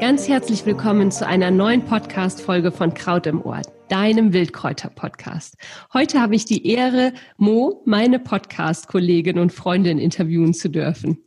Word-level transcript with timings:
Ganz 0.00 0.28
herzlich 0.28 0.64
willkommen 0.64 1.10
zu 1.10 1.26
einer 1.26 1.50
neuen 1.50 1.84
Podcast-Folge 1.84 2.72
von 2.72 2.94
Kraut 2.94 3.26
im 3.26 3.44
Ohr, 3.44 3.60
deinem 3.90 4.32
Wildkräuter-Podcast. 4.32 5.58
Heute 5.92 6.22
habe 6.22 6.34
ich 6.34 6.46
die 6.46 6.66
Ehre, 6.66 7.12
Mo, 7.36 7.82
meine 7.84 8.18
Podcast-Kollegin 8.18 9.38
und 9.38 9.52
Freundin, 9.52 9.98
interviewen 9.98 10.54
zu 10.54 10.70
dürfen. 10.70 11.22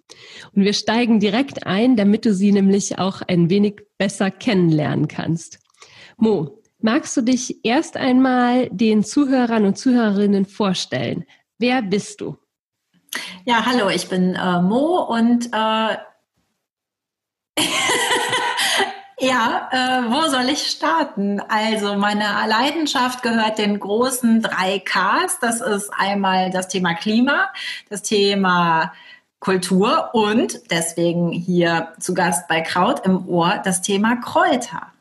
Und 0.55 0.63
wir 0.63 0.73
steigen 0.73 1.19
direkt 1.19 1.67
ein, 1.67 1.95
damit 1.95 2.25
du 2.25 2.33
sie 2.33 2.51
nämlich 2.51 2.97
auch 2.97 3.21
ein 3.21 3.51
wenig 3.51 3.81
besser 3.99 4.31
kennenlernen 4.31 5.07
kannst. 5.07 5.59
Mo, 6.17 6.63
magst 6.79 7.15
du 7.15 7.21
dich 7.21 7.63
erst 7.63 7.95
einmal 7.95 8.69
den 8.71 9.03
Zuhörern 9.03 9.65
und 9.65 9.77
Zuhörerinnen 9.77 10.45
vorstellen? 10.45 11.25
Wer 11.59 11.83
bist 11.83 12.21
du? 12.21 12.37
Ja, 13.45 13.67
hallo, 13.67 13.89
ich 13.89 14.09
bin 14.09 14.33
äh, 14.33 14.61
Mo 14.63 15.03
und 15.03 15.49
äh 15.53 15.95
Ja, 19.23 19.69
äh, 19.71 20.11
wo 20.11 20.29
soll 20.29 20.49
ich 20.49 20.67
starten? 20.67 21.39
Also 21.47 21.95
meine 21.95 22.25
Leidenschaft 22.47 23.23
gehört 23.23 23.57
den 23.57 23.79
großen 23.79 24.41
drei 24.41 24.79
Ks. 24.79 25.39
Das 25.39 25.61
ist 25.61 25.91
einmal 25.97 26.49
das 26.49 26.67
Thema 26.67 26.93
Klima, 26.93 27.49
das 27.89 28.01
Thema 28.01 28.91
Kultur 29.39 30.09
und 30.13 30.69
deswegen 30.71 31.31
hier 31.31 31.93
zu 32.01 32.13
Gast 32.13 32.49
bei 32.49 32.59
Kraut 32.59 33.05
im 33.05 33.25
Ohr 33.29 33.61
das 33.63 33.81
Thema 33.81 34.17
Kräuter. 34.17 34.91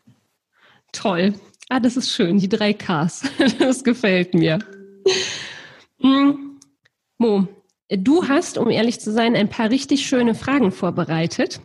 Toll. 0.93 1.35
Ah, 1.69 1.81
das 1.81 1.97
ist 1.97 2.13
schön, 2.13 2.39
die 2.39 2.49
drei 2.49 2.75
Ks. 2.75 3.25
Das 3.59 3.83
gefällt 3.83 4.35
mir. 4.35 4.61
Hm. 6.01 6.61
Mo, 7.19 7.49
du 7.89 8.29
hast, 8.29 8.57
um 8.57 8.71
ehrlich 8.71 9.01
zu 9.01 9.11
sein, 9.13 9.35
ein 9.35 9.49
paar 9.49 9.71
richtig 9.71 10.07
schöne 10.07 10.37
Fragen 10.37 10.71
vorbereitet. 10.71 11.61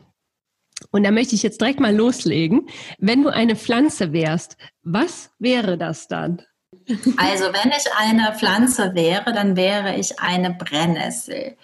Und 0.91 1.03
da 1.03 1.11
möchte 1.11 1.35
ich 1.35 1.43
jetzt 1.43 1.61
direkt 1.61 1.79
mal 1.79 1.95
loslegen. 1.95 2.67
Wenn 2.99 3.23
du 3.23 3.29
eine 3.29 3.55
Pflanze 3.55 4.13
wärst, 4.13 4.57
was 4.83 5.31
wäre 5.39 5.77
das 5.77 6.07
dann? 6.07 6.41
Also 7.17 7.45
wenn 7.45 7.71
ich 7.71 7.85
eine 7.97 8.33
Pflanze 8.37 8.93
wäre, 8.93 9.33
dann 9.33 9.55
wäre 9.55 9.95
ich 9.95 10.19
eine 10.19 10.53
Brennnessel. 10.53 11.57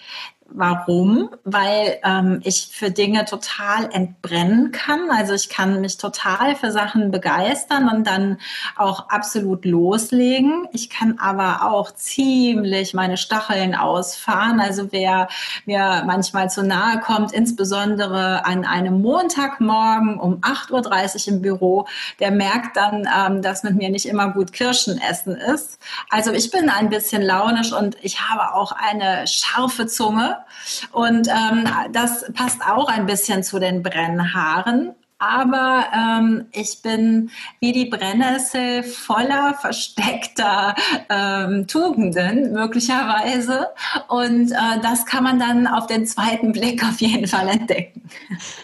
Warum? 0.55 1.31
Weil 1.43 1.99
ähm, 2.03 2.39
ich 2.43 2.69
für 2.71 2.91
Dinge 2.91 3.25
total 3.25 3.89
entbrennen 3.91 4.71
kann. 4.71 5.09
Also 5.09 5.33
ich 5.33 5.49
kann 5.49 5.81
mich 5.81 5.97
total 5.97 6.55
für 6.55 6.71
Sachen 6.71 7.09
begeistern 7.09 7.89
und 7.89 8.05
dann 8.05 8.37
auch 8.75 9.09
absolut 9.09 9.65
loslegen. 9.65 10.67
Ich 10.71 10.91
kann 10.91 11.17
aber 11.17 11.71
auch 11.71 11.91
ziemlich 11.95 12.93
meine 12.93 13.17
Stacheln 13.17 13.73
ausfahren. 13.73 14.59
Also 14.59 14.91
wer 14.91 15.27
mir 15.65 16.03
manchmal 16.05 16.51
zu 16.51 16.61
nahe 16.61 16.99
kommt, 16.99 17.31
insbesondere 17.31 18.45
an 18.45 18.63
einem 18.63 19.01
Montagmorgen 19.01 20.19
um 20.19 20.35
8.30 20.41 21.27
Uhr 21.27 21.33
im 21.33 21.41
Büro, 21.41 21.87
der 22.19 22.29
merkt 22.29 22.77
dann, 22.77 23.07
ähm, 23.17 23.41
dass 23.41 23.63
mit 23.63 23.75
mir 23.75 23.89
nicht 23.89 24.05
immer 24.05 24.29
gut 24.29 24.53
Kirschen 24.53 24.99
essen 24.99 25.35
ist. 25.35 25.79
Also 26.11 26.31
ich 26.31 26.51
bin 26.51 26.69
ein 26.69 26.89
bisschen 26.89 27.23
launisch 27.23 27.73
und 27.73 27.97
ich 28.03 28.21
habe 28.21 28.53
auch 28.53 28.71
eine 28.71 29.25
scharfe 29.25 29.87
Zunge. 29.87 30.42
Und 30.91 31.27
ähm, 31.27 31.67
das 31.91 32.31
passt 32.33 32.61
auch 32.65 32.87
ein 32.87 33.05
bisschen 33.05 33.43
zu 33.43 33.59
den 33.59 33.83
Brennhaaren. 33.83 34.95
Aber 35.23 35.85
ähm, 35.95 36.47
ich 36.51 36.81
bin 36.81 37.29
wie 37.61 37.71
die 37.71 37.85
Brennnessel 37.85 38.83
voller 38.83 39.53
versteckter 39.53 40.75
ähm, 41.09 41.65
Tugenden 41.65 42.51
möglicherweise. 42.51 43.67
Und 44.09 44.51
äh, 44.51 44.81
das 44.81 45.05
kann 45.05 45.23
man 45.23 45.39
dann 45.39 45.65
auf 45.65 45.87
den 45.87 46.05
zweiten 46.05 46.51
Blick 46.51 46.83
auf 46.83 46.99
jeden 46.99 47.27
Fall 47.27 47.47
entdecken. 47.47 48.09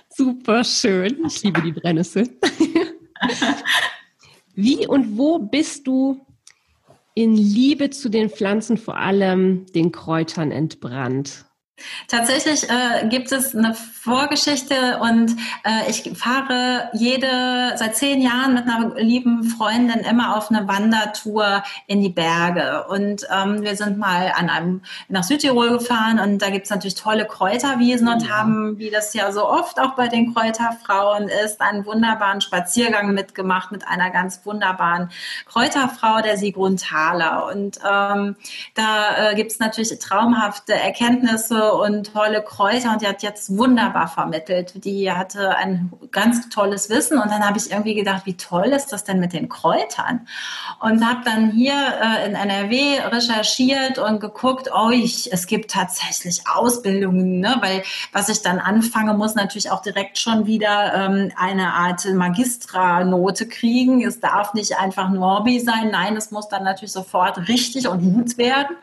Super 0.09 0.65
schön. 0.65 1.23
Ich 1.25 1.41
liebe 1.43 1.61
die 1.61 1.71
Brennnessel. 1.71 2.27
Wie 4.53 4.85
und 4.85 5.17
wo 5.17 5.39
bist 5.39 5.87
du 5.87 6.25
in 7.13 7.35
Liebe 7.35 7.89
zu 7.89 8.09
den 8.09 8.29
Pflanzen, 8.29 8.77
vor 8.77 8.97
allem 8.97 9.65
den 9.73 9.93
Kräutern, 9.93 10.51
entbrannt? 10.51 11.45
Tatsächlich 12.07 12.69
äh, 12.69 13.07
gibt 13.07 13.31
es 13.31 13.55
eine 13.55 13.75
Vorgeschichte 14.09 14.99
und 15.01 15.35
äh, 15.63 15.89
ich 15.89 16.17
fahre 16.17 16.89
jede 16.93 17.73
seit 17.75 17.95
zehn 17.95 18.21
Jahren 18.21 18.53
mit 18.53 18.63
einer 18.63 18.95
lieben 18.95 19.43
Freundin 19.43 19.99
immer 19.99 20.37
auf 20.37 20.49
eine 20.49 20.67
Wandertour 20.67 21.63
in 21.85 22.01
die 22.01 22.09
Berge 22.09 22.85
und 22.87 23.27
ähm, 23.31 23.61
wir 23.61 23.75
sind 23.75 23.97
mal 23.97 24.31
an 24.35 24.49
einem 24.49 24.81
nach 25.09 25.23
Südtirol 25.23 25.77
gefahren 25.77 26.19
und 26.19 26.41
da 26.41 26.49
gibt 26.49 26.65
es 26.65 26.71
natürlich 26.71 26.95
tolle 26.95 27.25
Kräuterwiesen 27.25 28.07
und 28.07 28.23
ja. 28.23 28.29
haben, 28.29 28.79
wie 28.79 28.89
das 28.89 29.13
ja 29.13 29.31
so 29.31 29.47
oft 29.47 29.79
auch 29.79 29.95
bei 29.95 30.07
den 30.07 30.33
Kräuterfrauen 30.33 31.27
ist, 31.45 31.59
einen 31.61 31.85
wunderbaren 31.85 32.41
Spaziergang 32.41 33.13
mitgemacht 33.13 33.71
mit 33.71 33.87
einer 33.87 34.09
ganz 34.11 34.41
wunderbaren 34.45 35.11
Kräuterfrau, 35.45 36.21
der 36.21 36.37
Sigrun 36.37 36.77
Thaler 36.77 37.47
und 37.53 37.79
ähm, 37.79 38.35
da 38.75 39.31
äh, 39.31 39.35
gibt 39.35 39.51
es 39.51 39.59
natürlich 39.59 39.97
traumhafte 39.99 40.73
Erkenntnisse 40.73 41.68
und 41.73 42.13
tolle 42.13 42.41
Kräuter 42.41 42.93
und 42.93 43.01
die 43.01 43.07
hat 43.07 43.23
jetzt 43.23 43.57
wunderbar 43.57 44.07
vermittelt. 44.07 44.83
Die 44.83 45.11
hatte 45.11 45.55
ein 45.55 45.91
ganz 46.11 46.49
tolles 46.49 46.89
Wissen 46.89 47.17
und 47.17 47.29
dann 47.29 47.45
habe 47.45 47.57
ich 47.57 47.71
irgendwie 47.71 47.95
gedacht, 47.95 48.25
wie 48.25 48.35
toll 48.35 48.67
ist 48.67 48.91
das 48.91 49.03
denn 49.03 49.19
mit 49.19 49.33
den 49.33 49.49
Kräutern? 49.49 50.27
Und 50.79 51.05
habe 51.07 51.21
dann 51.25 51.51
hier 51.51 51.73
äh, 51.73 52.27
in 52.27 52.35
NRW 52.35 52.99
recherchiert 53.11 53.97
und 53.97 54.19
geguckt, 54.19 54.69
oh, 54.73 54.91
es 54.91 55.47
gibt 55.47 55.71
tatsächlich 55.71 56.41
Ausbildungen, 56.53 57.39
ne? 57.39 57.57
weil 57.61 57.83
was 58.11 58.29
ich 58.29 58.41
dann 58.41 58.59
anfange, 58.59 59.13
muss 59.13 59.35
natürlich 59.35 59.71
auch 59.71 59.81
direkt 59.81 60.17
schon 60.17 60.45
wieder 60.45 60.93
ähm, 60.93 61.31
eine 61.37 61.73
Art 61.73 62.05
Magistra-Note 62.05 63.47
kriegen. 63.47 64.05
Es 64.05 64.19
darf 64.19 64.53
nicht 64.53 64.77
einfach 64.77 65.09
nur 65.09 65.37
Hobby 65.37 65.59
sein, 65.59 65.89
nein, 65.91 66.15
es 66.15 66.31
muss 66.31 66.47
dann 66.47 66.63
natürlich 66.63 66.91
sofort 66.91 67.47
richtig 67.47 67.87
und 67.87 68.01
gut 68.01 68.37
werden. 68.37 68.75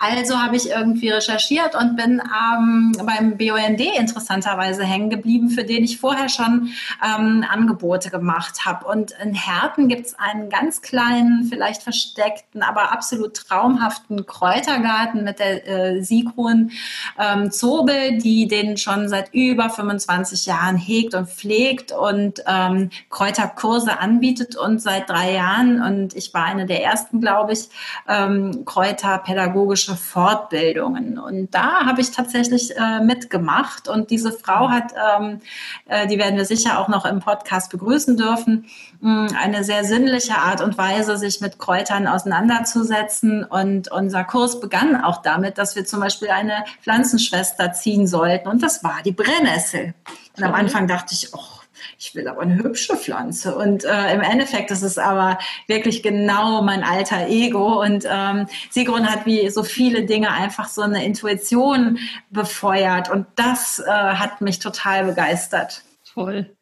Also 0.00 0.38
habe 0.38 0.56
ich 0.56 0.70
irgendwie 0.70 1.10
recherchiert 1.10 1.74
und 1.74 1.96
bin 1.96 2.20
ähm, 2.28 2.92
beim 3.04 3.36
BUND 3.36 3.80
interessanterweise 3.80 4.84
hängen 4.84 5.10
geblieben, 5.10 5.50
für 5.50 5.64
den 5.64 5.84
ich 5.84 5.98
vorher 5.98 6.28
schon 6.28 6.70
ähm, 7.04 7.44
Angebote 7.48 8.10
gemacht 8.10 8.64
habe. 8.64 8.86
Und 8.86 9.12
in 9.22 9.34
Herten 9.34 9.88
gibt 9.88 10.06
es 10.06 10.18
einen 10.18 10.48
ganz 10.50 10.82
kleinen, 10.82 11.44
vielleicht 11.44 11.82
versteckten, 11.82 12.62
aber 12.62 12.92
absolut 12.92 13.34
traumhaften 13.34 14.26
Kräutergarten 14.26 15.24
mit 15.24 15.38
der 15.38 15.66
äh, 15.66 16.02
Sigrun 16.02 16.70
ähm, 17.18 17.50
Zobel, 17.50 18.18
die 18.18 18.48
den 18.48 18.76
schon 18.76 19.08
seit 19.08 19.32
über 19.34 19.70
25 19.70 20.46
Jahren 20.46 20.76
hegt 20.76 21.14
und 21.14 21.28
pflegt 21.28 21.92
und 21.92 22.42
ähm, 22.46 22.90
Kräuterkurse 23.10 23.98
anbietet 23.98 24.56
und 24.56 24.80
seit 24.80 25.08
drei 25.08 25.32
Jahren, 25.32 25.82
und 25.82 26.14
ich 26.14 26.32
war 26.34 26.44
eine 26.44 26.66
der 26.66 26.82
ersten, 26.82 27.20
glaube 27.20 27.52
ich, 27.52 27.68
ähm, 28.08 28.64
Kräuterpädagogische 28.64 29.96
Fortbildungen. 29.96 31.18
Und 31.18 31.54
da 31.54 31.86
habe 31.86 32.00
ich 32.00 32.10
tatsächlich 32.18 32.76
äh, 32.76 33.00
mitgemacht. 33.00 33.88
Und 33.88 34.10
diese 34.10 34.32
Frau 34.32 34.68
hat, 34.68 34.92
ähm, 34.92 35.40
äh, 35.86 36.06
die 36.06 36.18
werden 36.18 36.36
wir 36.36 36.44
sicher 36.44 36.78
auch 36.78 36.88
noch 36.88 37.04
im 37.06 37.20
Podcast 37.20 37.70
begrüßen 37.70 38.16
dürfen, 38.16 38.66
mh, 39.00 39.28
eine 39.40 39.64
sehr 39.64 39.84
sinnliche 39.84 40.36
Art 40.36 40.60
und 40.60 40.76
Weise, 40.76 41.16
sich 41.16 41.40
mit 41.40 41.58
Kräutern 41.58 42.06
auseinanderzusetzen. 42.06 43.44
Und 43.44 43.90
unser 43.90 44.24
Kurs 44.24 44.60
begann 44.60 45.02
auch 45.02 45.22
damit, 45.22 45.58
dass 45.58 45.76
wir 45.76 45.84
zum 45.84 46.00
Beispiel 46.00 46.28
eine 46.28 46.64
Pflanzenschwester 46.82 47.72
ziehen 47.72 48.06
sollten. 48.06 48.48
Und 48.48 48.62
das 48.62 48.82
war 48.82 48.98
die 49.04 49.12
Brennnessel. 49.12 49.94
Und 50.36 50.44
am 50.44 50.54
Anfang 50.54 50.86
dachte 50.86 51.14
ich, 51.14 51.32
oh, 51.32 51.57
ich 51.98 52.14
will 52.14 52.28
aber 52.28 52.42
eine 52.42 52.62
hübsche 52.62 52.96
Pflanze. 52.96 53.56
Und 53.56 53.84
äh, 53.84 54.14
im 54.14 54.20
Endeffekt 54.20 54.70
ist 54.70 54.82
es 54.82 54.98
aber 54.98 55.38
wirklich 55.66 56.02
genau 56.02 56.62
mein 56.62 56.82
alter 56.82 57.28
Ego. 57.28 57.82
Und 57.82 58.04
ähm, 58.10 58.46
Sigrun 58.70 59.10
hat 59.10 59.26
wie 59.26 59.48
so 59.50 59.62
viele 59.62 60.04
Dinge 60.04 60.30
einfach 60.30 60.68
so 60.68 60.82
eine 60.82 61.04
Intuition 61.04 61.98
befeuert. 62.30 63.10
Und 63.10 63.26
das 63.36 63.78
äh, 63.78 63.90
hat 63.90 64.40
mich 64.40 64.58
total 64.58 65.04
begeistert. 65.06 65.82
Toll. 66.12 66.56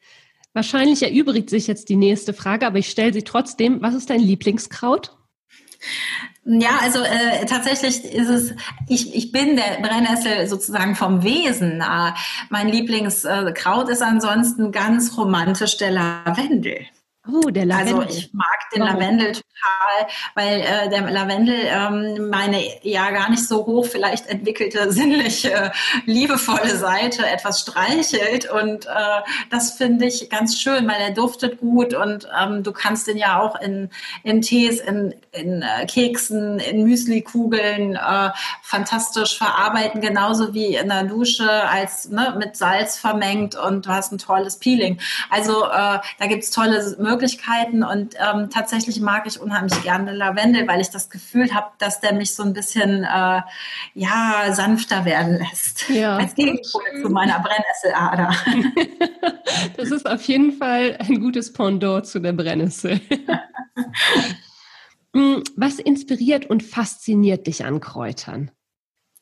Wahrscheinlich 0.53 1.03
erübrigt 1.03 1.51
sich 1.51 1.67
jetzt 1.67 1.89
die 1.91 1.97
nächste 1.97 2.33
Frage, 2.33 2.67
aber 2.67 2.79
ich 2.79 2.89
stelle 2.89 3.12
sie 3.12 3.23
trotzdem. 3.23 3.83
Was 3.83 3.95
ist 3.95 4.09
dein 4.09 4.21
Lieblingskraut? 4.21 5.16
Ja, 6.44 6.79
also 6.81 7.00
äh, 7.00 7.44
tatsächlich 7.47 8.05
ist 8.05 8.29
es, 8.29 8.55
ich, 8.88 9.15
ich 9.17 9.33
bin 9.33 9.56
der 9.56 9.81
Brennnessel 9.83 10.47
sozusagen 10.47 10.94
vom 10.94 11.25
Wesen 11.25 11.79
nah. 11.79 12.15
Mein 12.50 12.69
Lieblingskraut 12.69 13.88
äh, 13.88 13.93
ist 13.93 14.03
ansonsten 14.03 14.71
ganz 14.71 15.17
romantisch 15.19 15.77
der 15.77 15.91
Lavendel. 15.91 16.87
Oh, 17.28 17.50
der 17.50 17.67
Lavendel. 17.67 18.02
Also 18.02 18.19
ich 18.19 18.32
mag 18.32 18.70
den 18.73 18.82
Warum? 18.82 19.00
Lavendel 19.00 19.32
total, 19.32 20.08
weil 20.34 20.61
äh, 20.61 20.88
der 20.88 21.11
Lavendel 21.11 21.56
ähm, 21.64 22.31
meine 22.31 22.62
ja 22.82 23.11
gar 23.11 23.31
nicht 23.31 23.46
so 23.46 23.67
hoch 23.67 23.87
vielleicht 23.87 24.26
entwickelte 24.26 24.93
sinnliche, 24.96 25.73
liebevolle 26.05 26.76
Seite 26.76 27.26
etwas 27.26 27.61
streichelt 27.61 28.49
und 28.49 28.87
äh, 28.87 28.90
das 29.50 29.73
finde 29.73 30.06
ich 30.06 30.31
ganz 30.31 30.61
schön, 30.61 30.87
weil 30.87 31.00
er 31.00 31.11
duftet 31.11 31.58
gut 31.58 31.94
und 31.94 32.28
ähm, 32.40 32.62
du 32.62 32.73
kannst 32.73 33.08
den 33.08 33.17
ja 33.17 33.40
auch 33.40 33.61
in, 33.61 33.90
in 34.23 34.40
Tees, 34.40 34.81
in, 34.81 35.14
in 35.32 35.62
äh, 35.62 35.87
Keksen, 35.87 36.61
in 36.61 36.84
Müslikugeln 36.84 37.96
äh, 37.96 38.31
fantastisch 38.62 39.37
verarbeiten, 39.37 40.00
genauso 40.00 40.55
wie 40.55 40.76
in 40.76 40.88
der 40.88 41.05
Dusche 41.05 41.50
als 41.69 42.08
ne, 42.08 42.37
mit 42.38 42.56
Salz 42.56 42.99
vermengt 42.99 43.56
und 43.56 43.87
du 43.87 43.90
hast 43.90 44.12
ein 44.12 44.19
tolles 44.19 44.58
Peeling. 44.58 45.00
Also 45.31 45.64
äh, 45.64 45.99
da 46.19 46.26
gibt's 46.28 46.50
tolle 46.50 46.94
Möglichkeiten 46.99 47.16
Möglichkeiten 47.17 47.83
und 47.83 48.15
ähm, 48.17 48.51
tatsächlich 48.51 49.01
mag 49.01 49.27
ich 49.27 49.41
unheimlich 49.41 49.83
gerne 49.83 50.13
Lavendel, 50.13 50.69
weil 50.69 50.83
ich 50.83 50.91
das 50.91 51.09
Gefühl 51.09 51.55
habe, 51.55 51.69
dass 51.79 52.01
der 52.01 52.13
mich 52.13 52.35
so 52.35 52.43
ein 52.43 52.53
bisschen 52.53 53.05
äh, 53.05 53.41
ja 53.95 54.53
sanfter 54.53 55.05
werden 55.07 55.39
lässt. 55.39 55.89
Ja. 55.89 56.19
Als 56.19 56.35
Gegenpol 56.35 56.83
zu 57.03 57.09
meiner 57.09 57.41
Brennnesselader. 57.41 58.35
das 59.77 59.91
ist 59.91 60.07
auf 60.07 60.23
jeden 60.23 60.53
Fall 60.53 60.97
ein 60.99 61.21
gutes 61.21 61.53
Pendant 61.53 62.07
zu 62.07 62.21
der 62.21 62.33
Brennnessel. 62.33 63.01
Hm, 65.15 65.43
was 65.57 65.79
inspiriert 65.79 66.45
und 66.45 66.62
fasziniert 66.62 67.47
dich 67.47 67.65
an 67.65 67.81
Kräutern? 67.81 68.51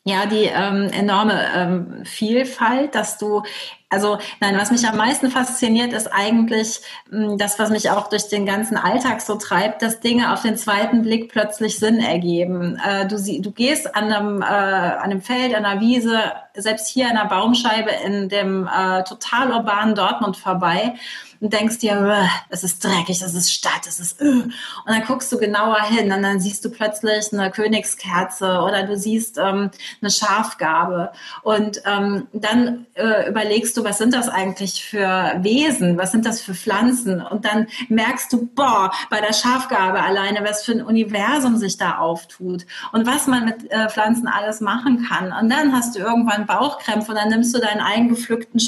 Ja, 0.07 0.27
die 0.27 0.45
ähm, 0.45 0.91
enorme 0.93 1.41
ähm, 1.57 2.05
Vielfalt, 2.05 2.95
dass 2.95 3.17
du, 3.17 3.43
also 3.89 4.19
nein, 4.39 4.55
was 4.59 4.71
mich 4.71 4.87
am 4.87 4.99
meisten 4.99 5.31
fasziniert, 5.31 5.95
ist 5.95 6.09
eigentlich 6.09 6.83
mh, 7.11 7.31
hm, 7.31 7.39
das, 7.39 7.59
was 7.59 7.71
mich 7.71 7.89
auch 7.89 8.11
durch 8.11 8.29
den 8.29 8.45
ganzen 8.45 8.77
Alltag 8.77 9.23
so 9.23 9.37
treibt, 9.37 9.81
dass 9.81 10.01
Dinge 10.01 10.35
auf 10.35 10.43
den 10.43 10.59
zweiten 10.59 11.01
Blick 11.01 11.31
plötzlich 11.33 11.79
Sinn 11.79 12.01
ergeben. 12.01 12.79
Äh, 12.87 13.07
du, 13.07 13.17
sie, 13.17 13.41
du 13.41 13.51
gehst 13.51 13.97
an 13.97 14.13
einem, 14.13 14.43
äh, 14.43 14.45
an 14.45 15.05
einem 15.05 15.23
Feld, 15.23 15.55
an 15.55 15.65
einer 15.65 15.81
Wiese, 15.81 16.21
selbst 16.53 16.89
hier 16.89 17.07
an 17.07 17.17
einer 17.17 17.31
Baumscheibe 17.31 17.91
in 18.05 18.29
dem 18.29 18.69
äh, 18.69 19.05
total 19.05 19.53
urbanen 19.53 19.95
Dortmund 19.95 20.37
vorbei 20.37 20.97
und 21.45 21.53
denkst 21.53 21.79
dir, 21.81 22.27
es 22.49 22.65
ist 22.65 22.83
dreckig, 22.83 23.21
es 23.21 23.35
ist 23.35 23.53
Stadt, 23.53 23.87
es 23.87 24.01
ist, 24.01 24.19
und 24.19 24.55
dann 24.87 25.05
guckst 25.05 25.31
du 25.31 25.39
genauer 25.39 25.83
hin 25.83 26.11
und 26.11 26.23
dann 26.23 26.41
siehst 26.41 26.65
du 26.65 26.71
plötzlich 26.71 27.35
eine 27.35 27.51
Königskerze 27.51 28.61
oder 28.63 28.85
du 28.85 28.97
siehst 28.97 29.37
ähm, 29.37 29.71
eine 30.01 30.11
Schafgabe 30.11 31.13
und 31.43 31.83
ähm, 31.85 32.29
dann 32.33 32.87
äh, 32.95 33.29
überlegst 33.29 33.77
du, 33.77 33.85
was 33.85 33.99
sind 33.99 34.15
das 34.15 34.31
eigentlich 34.31 34.87
für 34.87 35.35
Wesen, 35.41 35.99
was 35.99 36.13
sind 36.13 36.25
das 36.25 36.41
für 36.41 36.55
Pflanzen? 36.55 37.21
Und 37.21 37.45
dann 37.45 37.67
merkst 37.91 38.33
du, 38.33 38.47
boah, 38.47 38.91
bei 39.11 39.21
der 39.21 39.35
Schafgabe 39.35 40.03
alleine, 40.03 40.43
was 40.45 40.65
für 40.65 40.73
ein 40.73 40.83
Universum 40.83 41.59
sich 41.59 41.77
da 41.77 41.99
auftut 41.99 42.65
und 42.93 43.07
was 43.07 43.27
man 43.27 43.45
mit 43.45 43.71
äh, 43.71 43.91
Pflanzen 43.91 44.29
alles 44.29 44.63
machen 44.63 45.07
kann. 45.07 45.31
Und 45.39 45.51
dann 45.51 45.75
hast 45.75 45.95
du 45.95 45.99
irgendwann 45.99 46.47
Bauchkrämpfe 46.47 47.13
und 47.13 47.19
dann 47.19 47.29
nimmst 47.29 47.55
du 47.55 47.61
deinen 47.61 47.81
eingepflückten 47.81 48.59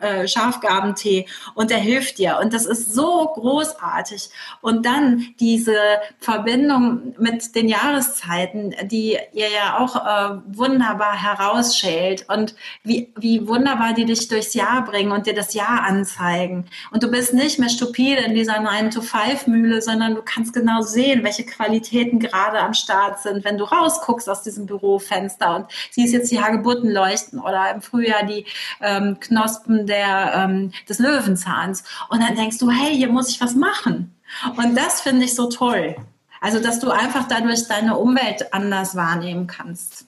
äh, 0.00 0.26
Schafgabentee 0.26 1.26
und 1.54 1.70
der 1.70 1.78
hilft 1.78 1.99
hilft 2.00 2.18
dir. 2.18 2.38
Und 2.40 2.52
das 2.52 2.66
ist 2.66 2.94
so 2.94 3.30
großartig. 3.34 4.30
Und 4.60 4.86
dann 4.86 5.26
diese 5.38 5.76
Verbindung 6.18 7.14
mit 7.18 7.54
den 7.54 7.68
Jahreszeiten, 7.68 8.74
die 8.84 9.18
ihr 9.32 9.48
ja 9.48 9.78
auch 9.78 9.96
äh, 9.96 10.40
wunderbar 10.46 11.20
herausschält 11.20 12.26
und 12.28 12.54
wie, 12.82 13.12
wie 13.16 13.46
wunderbar 13.46 13.94
die 13.94 14.04
dich 14.04 14.28
durchs 14.28 14.54
Jahr 14.54 14.84
bringen 14.84 15.12
und 15.12 15.26
dir 15.26 15.34
das 15.34 15.54
Jahr 15.54 15.82
anzeigen. 15.82 16.66
Und 16.90 17.02
du 17.02 17.10
bist 17.10 17.34
nicht 17.34 17.58
mehr 17.58 17.68
stupide 17.68 18.22
in 18.22 18.34
dieser 18.34 18.58
9-to-5-Mühle, 18.58 19.82
sondern 19.82 20.14
du 20.14 20.22
kannst 20.22 20.52
genau 20.52 20.82
sehen, 20.82 21.24
welche 21.24 21.44
Qualitäten 21.44 22.18
gerade 22.18 22.60
am 22.60 22.74
Start 22.74 23.20
sind, 23.20 23.44
wenn 23.44 23.58
du 23.58 23.64
rausguckst 23.64 24.28
aus 24.28 24.42
diesem 24.42 24.66
Bürofenster 24.66 25.56
und 25.56 25.66
siehst 25.90 26.12
jetzt 26.12 26.30
die 26.30 26.40
Hagebutten 26.40 26.90
leuchten 26.90 27.40
oder 27.40 27.70
im 27.74 27.82
Frühjahr 27.82 28.24
die 28.24 28.46
ähm, 28.80 29.18
Knospen 29.20 29.86
der, 29.86 30.32
ähm, 30.34 30.72
des 30.88 30.98
Löwenzahns. 30.98 31.79
Und 32.08 32.20
dann 32.20 32.36
denkst 32.36 32.58
du, 32.58 32.70
hey, 32.70 32.94
hier 32.96 33.08
muss 33.08 33.28
ich 33.30 33.40
was 33.40 33.54
machen. 33.54 34.14
Und 34.56 34.76
das 34.76 35.00
finde 35.00 35.24
ich 35.24 35.34
so 35.34 35.48
toll. 35.48 35.96
Also, 36.40 36.60
dass 36.60 36.80
du 36.80 36.90
einfach 36.90 37.28
dadurch 37.28 37.66
deine 37.68 37.98
Umwelt 37.98 38.52
anders 38.52 38.96
wahrnehmen 38.96 39.46
kannst. 39.46 40.06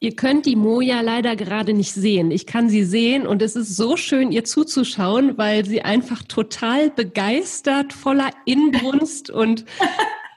Ihr 0.00 0.16
könnt 0.16 0.46
die 0.46 0.56
Moja 0.56 1.00
leider 1.00 1.36
gerade 1.36 1.74
nicht 1.74 1.92
sehen. 1.92 2.32
Ich 2.32 2.44
kann 2.44 2.68
sie 2.68 2.82
sehen 2.82 3.24
und 3.24 3.40
es 3.40 3.54
ist 3.54 3.76
so 3.76 3.96
schön, 3.96 4.32
ihr 4.32 4.42
zuzuschauen, 4.42 5.38
weil 5.38 5.64
sie 5.64 5.82
einfach 5.82 6.24
total 6.24 6.90
begeistert, 6.90 7.92
voller 7.92 8.30
Inbrunst 8.44 9.30
und 9.30 9.64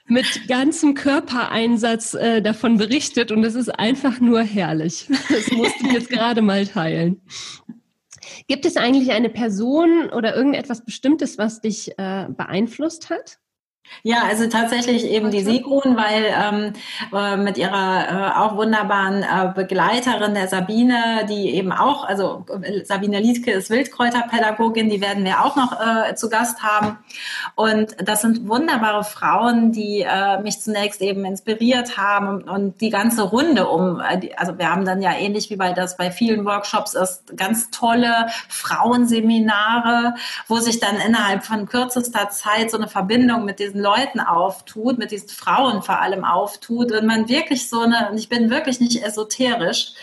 mit 0.08 0.48
ganzem 0.48 0.94
Körpereinsatz 0.94 2.14
äh, 2.14 2.44
davon 2.44 2.78
berichtet 2.78 3.32
und 3.32 3.44
es 3.44 3.56
ist 3.56 3.70
einfach 3.70 4.20
nur 4.20 4.44
herrlich. 4.44 5.08
Das 5.10 5.52
musste 5.52 5.88
ich 5.88 5.94
jetzt 5.94 6.10
gerade 6.10 6.44
mal 6.44 6.68
teilen. 6.68 7.20
Gibt 8.48 8.66
es 8.66 8.78
eigentlich 8.78 9.12
eine 9.12 9.30
Person 9.30 10.10
oder 10.12 10.36
irgendetwas 10.36 10.86
Bestimmtes, 10.86 11.38
was 11.38 11.62
dich 11.62 11.98
äh, 11.98 12.28
beeinflusst 12.30 13.10
hat? 13.10 13.40
Ja, 14.04 14.24
also 14.28 14.48
tatsächlich 14.48 15.06
eben 15.06 15.32
die 15.32 15.42
Sigrun, 15.42 15.98
weil 15.98 16.26
ähm, 16.26 16.74
äh, 17.12 17.38
mit 17.38 17.58
ihrer 17.58 18.34
äh, 18.36 18.40
auch 18.40 18.56
wunderbaren 18.56 19.24
äh, 19.24 19.52
Begleiterin 19.56 20.36
der 20.36 20.48
Sabine, 20.48 21.26
die 21.28 21.56
eben 21.56 21.72
auch, 21.72 22.06
also 22.06 22.46
Sabine 22.84 23.20
Liedke 23.20 23.52
ist 23.52 23.72
Wildkräuterpädagogin, 23.72 24.90
die 24.90 25.02
werden 25.02 25.24
wir 25.26 25.44
auch 25.44 25.56
noch 25.56 25.80
äh, 25.80 26.14
zu 26.14 26.30
Gast 26.30 26.62
haben. 26.62 27.00
Und 27.56 27.96
das 28.08 28.22
sind 28.22 28.48
wunderbare 28.48 29.04
Frauen, 29.04 29.72
die 29.72 30.02
äh, 30.02 30.40
mich 30.42 30.62
zunächst 30.62 31.02
eben 31.02 31.26
inspiriert 31.26 31.98
haben 31.98 32.28
und, 32.28 32.50
und 32.50 32.82
die 32.82 32.92
ganze 32.92 33.24
Runde 33.24 33.68
um, 33.68 34.00
äh, 34.02 34.30
also 34.38 34.58
wir 34.58 34.70
haben 34.70 34.86
dann 34.86 35.02
ja 35.02 35.14
ähnlich 35.14 35.50
wie 35.50 35.56
bei 35.56 35.74
das 35.74 35.98
bei 35.98 36.12
vielen 36.12 36.46
Workshops 36.46 36.94
ist, 36.94 37.36
ganz 37.38 37.72
tolle 37.72 38.28
Frauenseminare, 38.50 40.14
wo 40.48 40.58
sich 40.58 40.80
dann 40.80 40.98
innerhalb 40.98 41.44
von 41.44 41.66
kürzester 41.66 42.30
Zeit 42.30 42.70
so 42.70 42.78
eine 42.78 42.88
Verbindung 42.88 43.46
mit 43.46 43.60
diesen 43.60 43.75
diesen 43.76 43.84
Leuten 43.84 44.20
auftut, 44.20 44.98
mit 44.98 45.12
diesen 45.12 45.30
Frauen 45.30 45.82
vor 45.82 46.00
allem 46.02 46.24
auftut 46.24 46.92
und 46.92 47.06
man 47.06 47.28
wirklich 47.28 47.70
so 47.70 47.82
eine, 47.82 48.10
und 48.10 48.18
ich 48.18 48.30
bin 48.30 48.50
wirklich 48.50 48.80
nicht 48.80 49.04
esoterisch, 49.04 49.94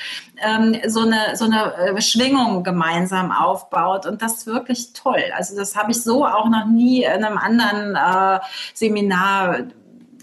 ähm, 0.42 0.76
so 0.86 1.00
eine, 1.00 1.36
so 1.36 1.44
eine 1.44 1.74
äh, 1.74 2.00
Schwingung 2.00 2.62
gemeinsam 2.62 3.32
aufbaut 3.32 4.06
und 4.06 4.22
das 4.22 4.38
ist 4.38 4.46
wirklich 4.46 4.92
toll. 4.92 5.22
Also 5.36 5.56
das 5.56 5.76
habe 5.76 5.92
ich 5.92 6.02
so 6.02 6.26
auch 6.26 6.48
noch 6.48 6.66
nie 6.66 7.04
in 7.04 7.24
einem 7.24 7.38
anderen 7.38 7.96
äh, 7.96 8.40
Seminar 8.74 9.58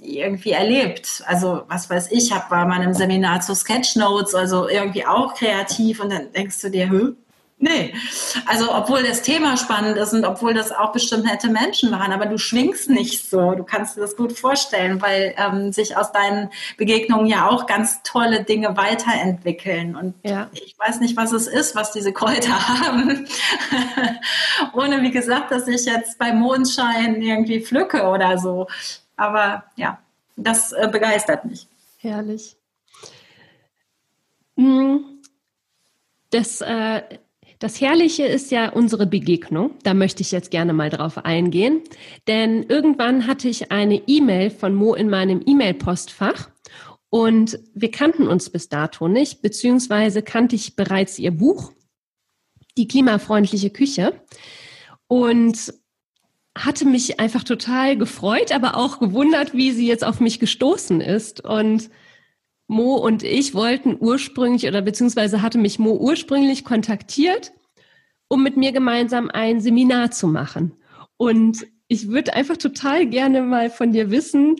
irgendwie 0.01 0.51
erlebt. 0.51 1.23
Also 1.25 1.63
was 1.67 1.89
weiß 1.89 2.11
ich, 2.11 2.31
habe 2.31 2.45
bei 2.49 2.65
meinem 2.65 2.93
Seminar 2.93 3.41
zu 3.41 3.55
Sketchnotes, 3.55 4.35
also 4.35 4.69
irgendwie 4.69 5.05
auch 5.05 5.33
kreativ 5.33 5.99
und 5.99 6.11
dann 6.11 6.31
denkst 6.33 6.61
du 6.61 6.69
dir, 6.69 6.89
Hö? 6.89 7.15
Nee, 7.61 7.93
also 8.45 8.73
obwohl 8.73 9.03
das 9.03 9.21
Thema 9.21 9.57
spannend 9.57 9.97
ist 9.97 10.13
und 10.13 10.23
obwohl 10.23 10.53
das 10.53 10.71
auch 10.71 10.93
bestimmt 10.93 11.25
nette 11.25 11.49
Menschen 11.49 11.91
waren, 11.91 12.13
aber 12.13 12.25
du 12.25 12.37
schwingst 12.37 12.89
nicht 12.89 13.29
so. 13.29 13.51
Du 13.53 13.65
kannst 13.65 13.97
dir 13.97 14.01
das 14.01 14.15
gut 14.15 14.31
vorstellen, 14.31 15.01
weil 15.01 15.35
ähm, 15.37 15.73
sich 15.73 15.97
aus 15.97 16.13
deinen 16.13 16.51
Begegnungen 16.77 17.25
ja 17.25 17.49
auch 17.49 17.65
ganz 17.65 18.01
tolle 18.03 18.45
Dinge 18.45 18.77
weiterentwickeln. 18.77 19.97
Und 19.97 20.15
ja. 20.23 20.49
ich 20.53 20.73
weiß 20.79 21.01
nicht, 21.01 21.17
was 21.17 21.33
es 21.33 21.47
ist, 21.47 21.75
was 21.75 21.91
diese 21.91 22.13
Kräuter 22.13 22.57
haben. 22.79 23.27
Ohne, 24.73 25.01
wie 25.01 25.11
gesagt, 25.11 25.51
dass 25.51 25.67
ich 25.67 25.83
jetzt 25.83 26.17
bei 26.17 26.31
Mondschein 26.31 27.21
irgendwie 27.21 27.59
pflücke 27.59 28.03
oder 28.03 28.37
so. 28.37 28.67
Aber 29.17 29.65
ja, 29.75 29.99
das 30.37 30.71
äh, 30.71 30.87
begeistert 30.89 31.43
mich. 31.43 31.67
Herrlich. 31.97 32.55
Hm, 34.55 35.03
das 36.29 36.61
äh 36.61 37.01
das 37.59 37.81
Herrliche 37.81 38.23
ist 38.23 38.51
ja 38.51 38.69
unsere 38.69 39.05
Begegnung. 39.05 39.71
Da 39.83 39.93
möchte 39.93 40.21
ich 40.21 40.31
jetzt 40.31 40.49
gerne 40.49 40.73
mal 40.73 40.89
drauf 40.89 41.17
eingehen. 41.17 41.81
Denn 42.27 42.63
irgendwann 42.63 43.27
hatte 43.27 43.49
ich 43.49 43.71
eine 43.71 44.01
E-Mail 44.07 44.49
von 44.49 44.73
Mo 44.73 44.95
in 44.95 45.09
meinem 45.09 45.41
E-Mail-Postfach 45.45 46.49
und 47.09 47.59
wir 47.73 47.91
kannten 47.91 48.27
uns 48.27 48.49
bis 48.49 48.69
dato 48.69 49.07
nicht, 49.07 49.41
beziehungsweise 49.41 50.21
kannte 50.21 50.55
ich 50.55 50.75
bereits 50.75 51.19
ihr 51.19 51.31
Buch, 51.31 51.73
Die 52.77 52.87
klimafreundliche 52.87 53.71
Küche. 53.71 54.13
Und 55.07 55.73
hatte 56.55 56.85
mich 56.85 57.19
einfach 57.19 57.43
total 57.43 57.97
gefreut, 57.97 58.51
aber 58.51 58.77
auch 58.77 58.99
gewundert, 58.99 59.53
wie 59.53 59.71
sie 59.71 59.87
jetzt 59.87 60.03
auf 60.03 60.19
mich 60.19 60.39
gestoßen 60.39 61.01
ist. 61.01 61.43
Und 61.43 61.89
Mo 62.69 62.95
und 62.97 63.23
ich 63.23 63.55
wollten 63.55 63.97
ursprünglich 63.99 64.67
oder 64.67 64.83
beziehungsweise 64.83 65.41
hatte 65.41 65.57
mich 65.57 65.79
Mo 65.79 65.93
ursprünglich 65.93 66.63
kontaktiert, 66.63 67.51
um 68.27 68.43
mit 68.43 68.57
mir 68.57 68.71
gemeinsam 68.71 69.31
ein 69.31 69.59
Seminar 69.59 70.11
zu 70.11 70.27
machen. 70.27 70.73
Und 71.17 71.65
ich 71.87 72.09
würde 72.09 72.35
einfach 72.35 72.57
total 72.57 73.07
gerne 73.07 73.41
mal 73.41 73.71
von 73.71 73.91
dir 73.91 74.11
wissen, 74.11 74.55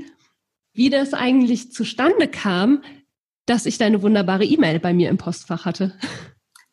wie 0.73 0.89
das 0.89 1.13
eigentlich 1.13 1.71
zustande 1.71 2.27
kam, 2.27 2.81
dass 3.45 3.67
ich 3.67 3.77
deine 3.77 4.01
wunderbare 4.01 4.43
E-Mail 4.43 4.79
bei 4.79 4.91
mir 4.91 5.09
im 5.09 5.17
Postfach 5.17 5.65
hatte. 5.65 5.93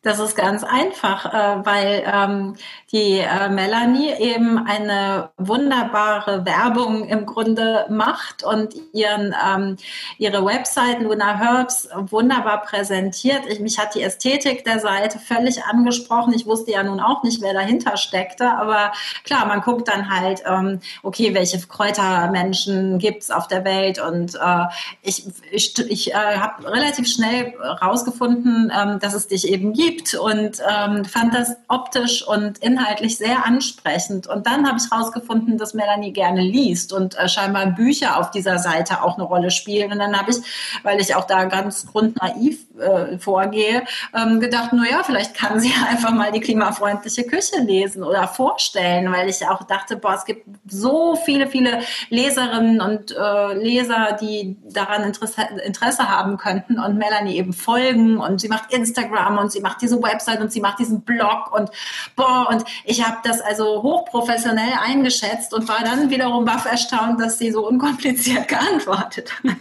Das 0.07 0.21
ist 0.21 0.37
ganz 0.37 0.63
einfach, 0.63 1.35
äh, 1.35 1.67
weil 1.67 2.05
ähm, 2.07 2.55
die 2.93 3.19
äh, 3.19 3.49
Melanie 3.49 4.13
eben 4.21 4.57
eine 4.65 5.31
wunderbare 5.37 6.47
Werbung 6.47 7.09
im 7.09 7.27
Grunde 7.27 7.87
macht 7.91 8.45
und 8.45 8.73
ihren 8.93 9.35
ähm, 9.45 9.77
ihre 10.17 10.45
Website 10.45 11.01
Luna 11.01 11.37
Herbs 11.37 11.89
wunderbar 11.93 12.63
präsentiert. 12.63 13.47
Ich, 13.49 13.59
mich 13.59 13.81
hat 13.81 13.97
die 13.97 14.03
Ästhetik 14.03 14.65
der 14.65 14.79
Seite 14.79 15.19
völlig 15.19 15.65
angesprochen. 15.65 16.33
Ich 16.35 16.47
wusste 16.47 16.71
ja 16.71 16.85
nun 16.85 17.01
auch 17.01 17.25
nicht, 17.25 17.43
wer 17.43 17.53
dahinter 17.53 17.97
steckte, 17.97 18.49
aber 18.49 18.93
klar, 19.25 19.45
man 19.47 19.61
guckt 19.61 19.89
dann 19.89 20.09
halt, 20.09 20.45
ähm, 20.47 20.79
okay, 21.03 21.35
welche 21.35 21.59
Kräutermenschen 21.59 23.01
gibt's 23.01 23.33
auf 23.33 23.49
der 23.49 23.65
Welt 23.65 23.99
und 23.99 24.37
äh, 24.37 24.67
ich, 25.03 25.27
ich, 25.51 25.77
ich 25.91 26.15
habe 26.15 26.71
relativ 26.71 27.09
schnell 27.09 27.55
rausgefunden, 27.83 28.71
ähm, 28.73 29.01
dass 29.01 29.13
es 29.13 29.27
dich 29.27 29.49
eben 29.49 29.73
gibt 29.73 29.96
geliebt 29.97 30.15
und 30.15 30.63
ähm, 30.69 31.05
fand 31.05 31.35
das 31.35 31.57
optisch 31.69 32.27
und 32.27 32.59
inhaltlich 32.59 33.17
sehr 33.17 33.45
ansprechend. 33.45 34.27
Und 34.27 34.47
dann 34.47 34.67
habe 34.67 34.79
ich 34.79 34.91
herausgefunden, 34.91 35.59
dass 35.59 35.75
Melanie 35.75 36.13
gerne 36.13 36.43
liest 36.43 36.93
und 36.93 37.19
äh, 37.19 37.29
scheinbar 37.29 37.67
Bücher 37.67 38.19
auf 38.19 38.31
dieser 38.31 38.59
Seite 38.59 39.03
auch 39.03 39.15
eine 39.15 39.25
Rolle 39.25 39.51
spielen. 39.51 39.93
Und 39.93 39.99
dann 39.99 40.19
habe 40.19 40.31
ich, 40.31 40.37
weil 40.83 41.01
ich 41.01 41.15
auch 41.15 41.27
da 41.27 41.45
ganz 41.45 41.87
grundnaiv 41.87 42.67
äh, 42.79 43.19
vorgehe, 43.19 43.83
ähm, 44.15 44.41
gedacht, 44.41 44.73
nur 44.73 44.87
ja, 44.87 45.03
vielleicht 45.03 45.35
kann 45.35 45.61
sie 45.61 45.73
einfach 45.89 46.13
mal 46.13 46.33
die 46.33 46.41
klimafreundliche 46.41 47.25
Küche 47.25 47.61
lesen 47.61 48.03
oder 48.03 48.29
vorstellen, 48.29 49.13
weil 49.13 49.29
ich 49.29 49.47
auch 49.47 49.63
dachte, 49.65 49.97
boah, 49.97 50.15
es 50.15 50.25
gibt 50.25 50.47
so 50.67 51.17
viele, 51.17 51.47
viele 51.47 51.81
Leserinnen 52.11 52.81
und 52.81 53.15
äh, 53.17 53.55
Leser, 53.55 54.17
die 54.21 54.57
daran 54.71 55.05
Interesse, 55.05 55.43
Interesse 55.65 56.09
haben 56.09 56.37
könnten 56.37 56.79
und 56.79 56.97
Melanie 56.97 57.37
eben 57.37 57.53
folgen 57.53 58.19
und 58.19 58.41
sie 58.41 58.49
macht 58.49 58.73
Instagram 58.73 59.39
und 59.39 59.53
sie 59.53 59.61
macht 59.61 59.81
diese 59.87 60.03
Website 60.03 60.41
und 60.41 60.53
sie 60.53 60.61
macht 60.61 60.79
diesen 60.79 61.03
Blog 61.03 61.53
und 61.55 61.71
boah, 62.17 62.49
und 62.51 62.65
ich 62.85 63.07
habe 63.07 63.19
das 63.25 63.41
also 63.41 63.83
hochprofessionell 63.83 64.73
eingeschätzt 64.83 65.55
und 65.55 65.69
war 65.69 65.83
dann 65.83 66.11
wiederum 66.11 66.45
baff 66.45 66.67
erstaunt, 66.67 67.21
dass 67.21 67.39
sie 67.39 67.51
so 67.51 67.67
unkompliziert 67.67 68.49
geantwortet 68.57 69.33
hat. 69.45 69.57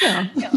ja. 0.00 0.26
ja. 0.34 0.50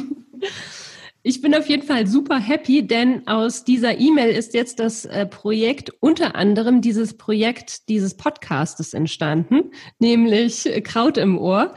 Ich 1.24 1.40
bin 1.42 1.54
auf 1.54 1.70
jeden 1.70 1.86
Fall 1.86 2.08
super 2.08 2.40
happy, 2.40 2.88
denn 2.88 3.28
aus 3.28 3.64
dieser 3.64 4.00
E-Mail 4.00 4.34
ist 4.36 4.56
jetzt 4.56 4.80
das 4.80 5.06
äh, 5.06 5.28
Projekt, 5.28 5.92
unter 6.00 6.36
anderem 6.36 6.82
dieses 6.82 7.16
Projekt 7.16 7.90
dieses 7.90 8.18
Podcastes 8.18 8.96
entstanden, 8.96 9.72
nämlich 10.00 10.68
Kraut 10.84 11.20
im 11.20 11.38
Ohr. 11.38 11.76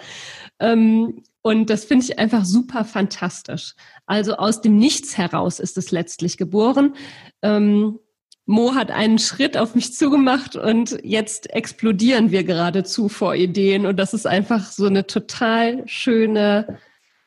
Ähm, 0.61 1.23
und 1.46 1.68
das 1.68 1.84
finde 1.84 2.06
ich 2.06 2.18
einfach 2.18 2.46
super 2.46 2.86
fantastisch. 2.86 3.74
Also 4.06 4.36
aus 4.36 4.62
dem 4.62 4.78
Nichts 4.78 5.18
heraus 5.18 5.60
ist 5.60 5.76
es 5.76 5.90
letztlich 5.90 6.38
geboren. 6.38 6.94
Ähm, 7.42 7.98
Mo 8.46 8.74
hat 8.74 8.90
einen 8.90 9.18
Schritt 9.18 9.58
auf 9.58 9.74
mich 9.74 9.92
zugemacht 9.92 10.56
und 10.56 10.98
jetzt 11.04 11.50
explodieren 11.50 12.30
wir 12.30 12.44
geradezu 12.44 13.10
vor 13.10 13.34
Ideen. 13.34 13.84
Und 13.84 13.98
das 13.98 14.14
ist 14.14 14.26
einfach 14.26 14.70
so 14.70 14.86
eine 14.86 15.06
total 15.06 15.86
schöne 15.86 16.78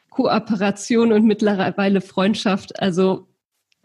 Kooperation 0.10 1.14
und 1.14 1.24
mittlerweile 1.26 2.02
Freundschaft. 2.02 2.80
Also 2.80 3.28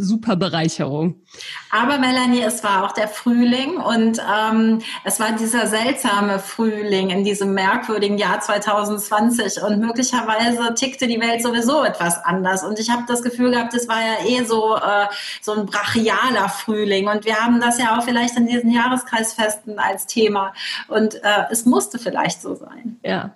super 0.03 0.37
Bereicherung. 0.37 1.23
Aber 1.71 1.99
Melanie, 1.99 2.43
es 2.43 2.63
war 2.63 2.85
auch 2.85 2.93
der 2.93 3.09
Frühling 3.09 3.77
und 3.77 4.21
ähm, 4.21 4.81
es 5.05 5.21
war 5.21 5.33
dieser 5.33 5.67
seltsame 5.67 6.39
Frühling 6.39 7.11
in 7.11 7.25
diesem 7.25 7.55
merkwürdigen 7.55 8.19
Jahr 8.19 8.41
2020 8.41 9.63
und 9.63 9.79
möglicherweise 9.79 10.75
tickte 10.75 11.07
die 11.07 11.21
Welt 11.21 11.43
sowieso 11.43 11.85
etwas 11.85 12.23
anders 12.25 12.65
und 12.65 12.79
ich 12.79 12.91
habe 12.91 13.05
das 13.07 13.23
Gefühl 13.23 13.53
gehabt, 13.53 13.75
es 13.75 13.89
war 13.89 14.01
ja 14.01 14.27
eh 14.27 14.45
so 14.45 14.77
äh, 14.77 15.07
so 15.41 15.53
ein 15.53 15.67
brachialer 15.67 16.49
Frühling 16.49 17.09
und 17.09 17.25
wir 17.25 17.37
haben 17.37 17.61
das 17.61 17.79
ja 17.79 17.97
auch 17.97 18.03
vielleicht 18.03 18.37
in 18.37 18.47
diesen 18.47 18.71
Jahreskreisfesten 18.71 19.79
als 19.79 20.07
Thema 20.07 20.53
und 20.89 21.15
äh, 21.23 21.47
es 21.51 21.65
musste 21.65 21.99
vielleicht 21.99 22.43
so 22.43 22.55
sein. 22.55 22.99
Ja. 23.05 23.33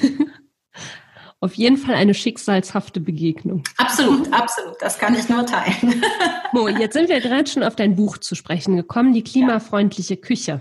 auf 1.40 1.54
jeden 1.54 1.78
Fall 1.78 1.94
eine 1.94 2.12
schicksalshafte 2.14 3.00
Begegnung. 3.00 3.64
Absolut, 3.78 4.30
absolut. 4.32 4.76
Das 4.80 4.98
kann 4.98 5.14
ich 5.14 5.28
nur 5.28 5.46
teilen. 5.46 6.02
Mo, 6.52 6.68
jetzt 6.68 6.92
sind 6.92 7.08
wir 7.08 7.20
gerade 7.20 7.48
schon 7.48 7.62
auf 7.62 7.76
dein 7.76 7.96
Buch 7.96 8.18
zu 8.18 8.34
sprechen 8.34 8.76
gekommen, 8.76 9.14
die 9.14 9.24
klimafreundliche 9.24 10.18
Küche. 10.18 10.60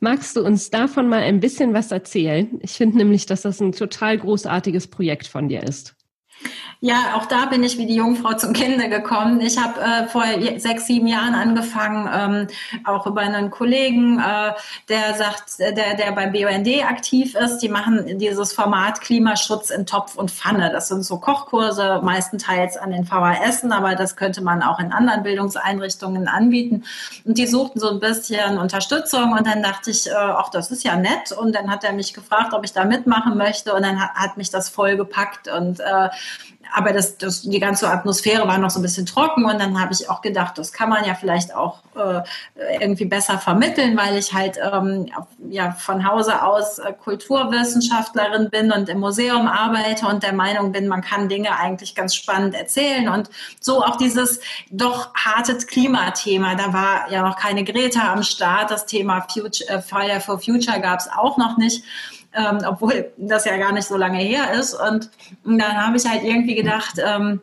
Magst 0.00 0.36
du 0.36 0.44
uns 0.44 0.70
davon 0.70 1.08
mal 1.08 1.22
ein 1.22 1.40
bisschen 1.40 1.74
was 1.74 1.90
erzählen? 1.90 2.58
Ich 2.62 2.72
finde 2.72 2.98
nämlich, 2.98 3.26
dass 3.26 3.42
das 3.42 3.60
ein 3.60 3.72
total 3.72 4.18
großartiges 4.18 4.88
Projekt 4.88 5.26
von 5.26 5.48
dir 5.48 5.62
ist. 5.62 5.96
Ja, 6.80 7.16
auch 7.16 7.26
da 7.26 7.46
bin 7.46 7.64
ich 7.64 7.76
wie 7.76 7.86
die 7.86 7.96
Jungfrau 7.96 8.34
zum 8.34 8.52
Kinde 8.52 8.88
gekommen. 8.88 9.40
Ich 9.40 9.58
habe 9.58 9.80
äh, 9.80 10.06
vor 10.06 10.22
sechs, 10.58 10.86
sieben 10.86 11.08
Jahren 11.08 11.34
angefangen, 11.34 12.08
ähm, 12.14 12.84
auch 12.84 13.04
über 13.04 13.22
einen 13.22 13.50
Kollegen, 13.50 14.20
äh, 14.20 14.52
der 14.88 15.14
sagt, 15.14 15.58
der, 15.58 15.72
der 15.72 16.12
beim 16.12 16.30
BUND 16.30 16.68
aktiv 16.88 17.34
ist, 17.34 17.58
die 17.58 17.68
machen 17.68 18.18
dieses 18.18 18.52
Format 18.52 19.00
Klimaschutz 19.00 19.70
in 19.70 19.86
Topf 19.86 20.14
und 20.14 20.30
Pfanne. 20.30 20.70
Das 20.70 20.86
sind 20.86 21.04
so 21.04 21.18
Kochkurse, 21.18 22.00
meistenteils 22.04 22.76
an 22.76 22.92
den 22.92 23.04
VHSen, 23.04 23.72
aber 23.72 23.96
das 23.96 24.14
könnte 24.14 24.40
man 24.40 24.62
auch 24.62 24.78
in 24.78 24.92
anderen 24.92 25.24
Bildungseinrichtungen 25.24 26.28
anbieten. 26.28 26.84
Und 27.24 27.38
die 27.38 27.48
suchten 27.48 27.80
so 27.80 27.90
ein 27.90 27.98
bisschen 27.98 28.56
Unterstützung 28.56 29.32
und 29.32 29.48
dann 29.48 29.64
dachte 29.64 29.90
ich, 29.90 30.06
äh, 30.06 30.14
ach, 30.14 30.50
das 30.50 30.70
ist 30.70 30.84
ja 30.84 30.94
nett. 30.94 31.32
Und 31.32 31.56
dann 31.56 31.72
hat 31.72 31.82
er 31.82 31.92
mich 31.92 32.14
gefragt, 32.14 32.54
ob 32.54 32.64
ich 32.64 32.72
da 32.72 32.84
mitmachen 32.84 33.36
möchte 33.36 33.74
und 33.74 33.82
dann 33.82 34.00
hat, 34.00 34.14
hat 34.14 34.36
mich 34.36 34.50
das 34.50 34.68
voll 34.68 34.96
gepackt 34.96 35.48
und 35.48 35.80
äh, 35.80 36.08
aber 36.74 36.92
das, 36.92 37.18
das, 37.18 37.42
die 37.42 37.60
ganze 37.60 37.88
Atmosphäre 37.88 38.46
war 38.46 38.58
noch 38.58 38.70
so 38.70 38.78
ein 38.78 38.82
bisschen 38.82 39.06
trocken 39.06 39.44
und 39.44 39.60
dann 39.60 39.80
habe 39.80 39.92
ich 39.92 40.08
auch 40.10 40.20
gedacht, 40.20 40.58
das 40.58 40.72
kann 40.72 40.88
man 40.88 41.04
ja 41.04 41.14
vielleicht 41.14 41.54
auch 41.54 41.80
äh, 41.96 42.22
irgendwie 42.80 43.04
besser 43.04 43.38
vermitteln, 43.38 43.96
weil 43.96 44.16
ich 44.16 44.32
halt 44.32 44.58
ähm, 44.72 45.06
ja 45.48 45.72
von 45.72 46.06
Hause 46.08 46.42
aus 46.42 46.78
äh, 46.78 46.92
Kulturwissenschaftlerin 46.92 48.50
bin 48.50 48.72
und 48.72 48.88
im 48.88 49.00
Museum 49.00 49.46
arbeite 49.46 50.06
und 50.06 50.22
der 50.22 50.32
Meinung 50.32 50.72
bin, 50.72 50.88
man 50.88 51.02
kann 51.02 51.28
Dinge 51.28 51.56
eigentlich 51.56 51.94
ganz 51.94 52.14
spannend 52.14 52.54
erzählen 52.54 53.08
und 53.08 53.30
so 53.60 53.82
auch 53.82 53.96
dieses 53.96 54.40
doch 54.70 55.14
harte 55.14 55.56
Klimathema. 55.58 56.54
Da 56.54 56.72
war 56.72 57.10
ja 57.10 57.22
noch 57.22 57.36
keine 57.36 57.64
Greta 57.64 58.12
am 58.12 58.22
Start, 58.22 58.70
das 58.70 58.86
Thema 58.86 59.26
Future, 59.28 59.70
äh, 59.70 59.80
Fire 59.80 60.20
for 60.20 60.38
Future 60.38 60.80
gab 60.80 61.00
es 61.00 61.08
auch 61.10 61.38
noch 61.38 61.56
nicht 61.56 61.82
ähm, 62.34 62.58
obwohl 62.66 63.12
das 63.16 63.44
ja 63.44 63.56
gar 63.56 63.72
nicht 63.72 63.86
so 63.86 63.96
lange 63.96 64.18
her 64.18 64.52
ist. 64.52 64.74
Und 64.74 65.10
dann 65.44 65.86
habe 65.86 65.96
ich 65.96 66.06
halt 66.06 66.22
irgendwie 66.22 66.54
gedacht, 66.54 66.94
ähm, 66.98 67.40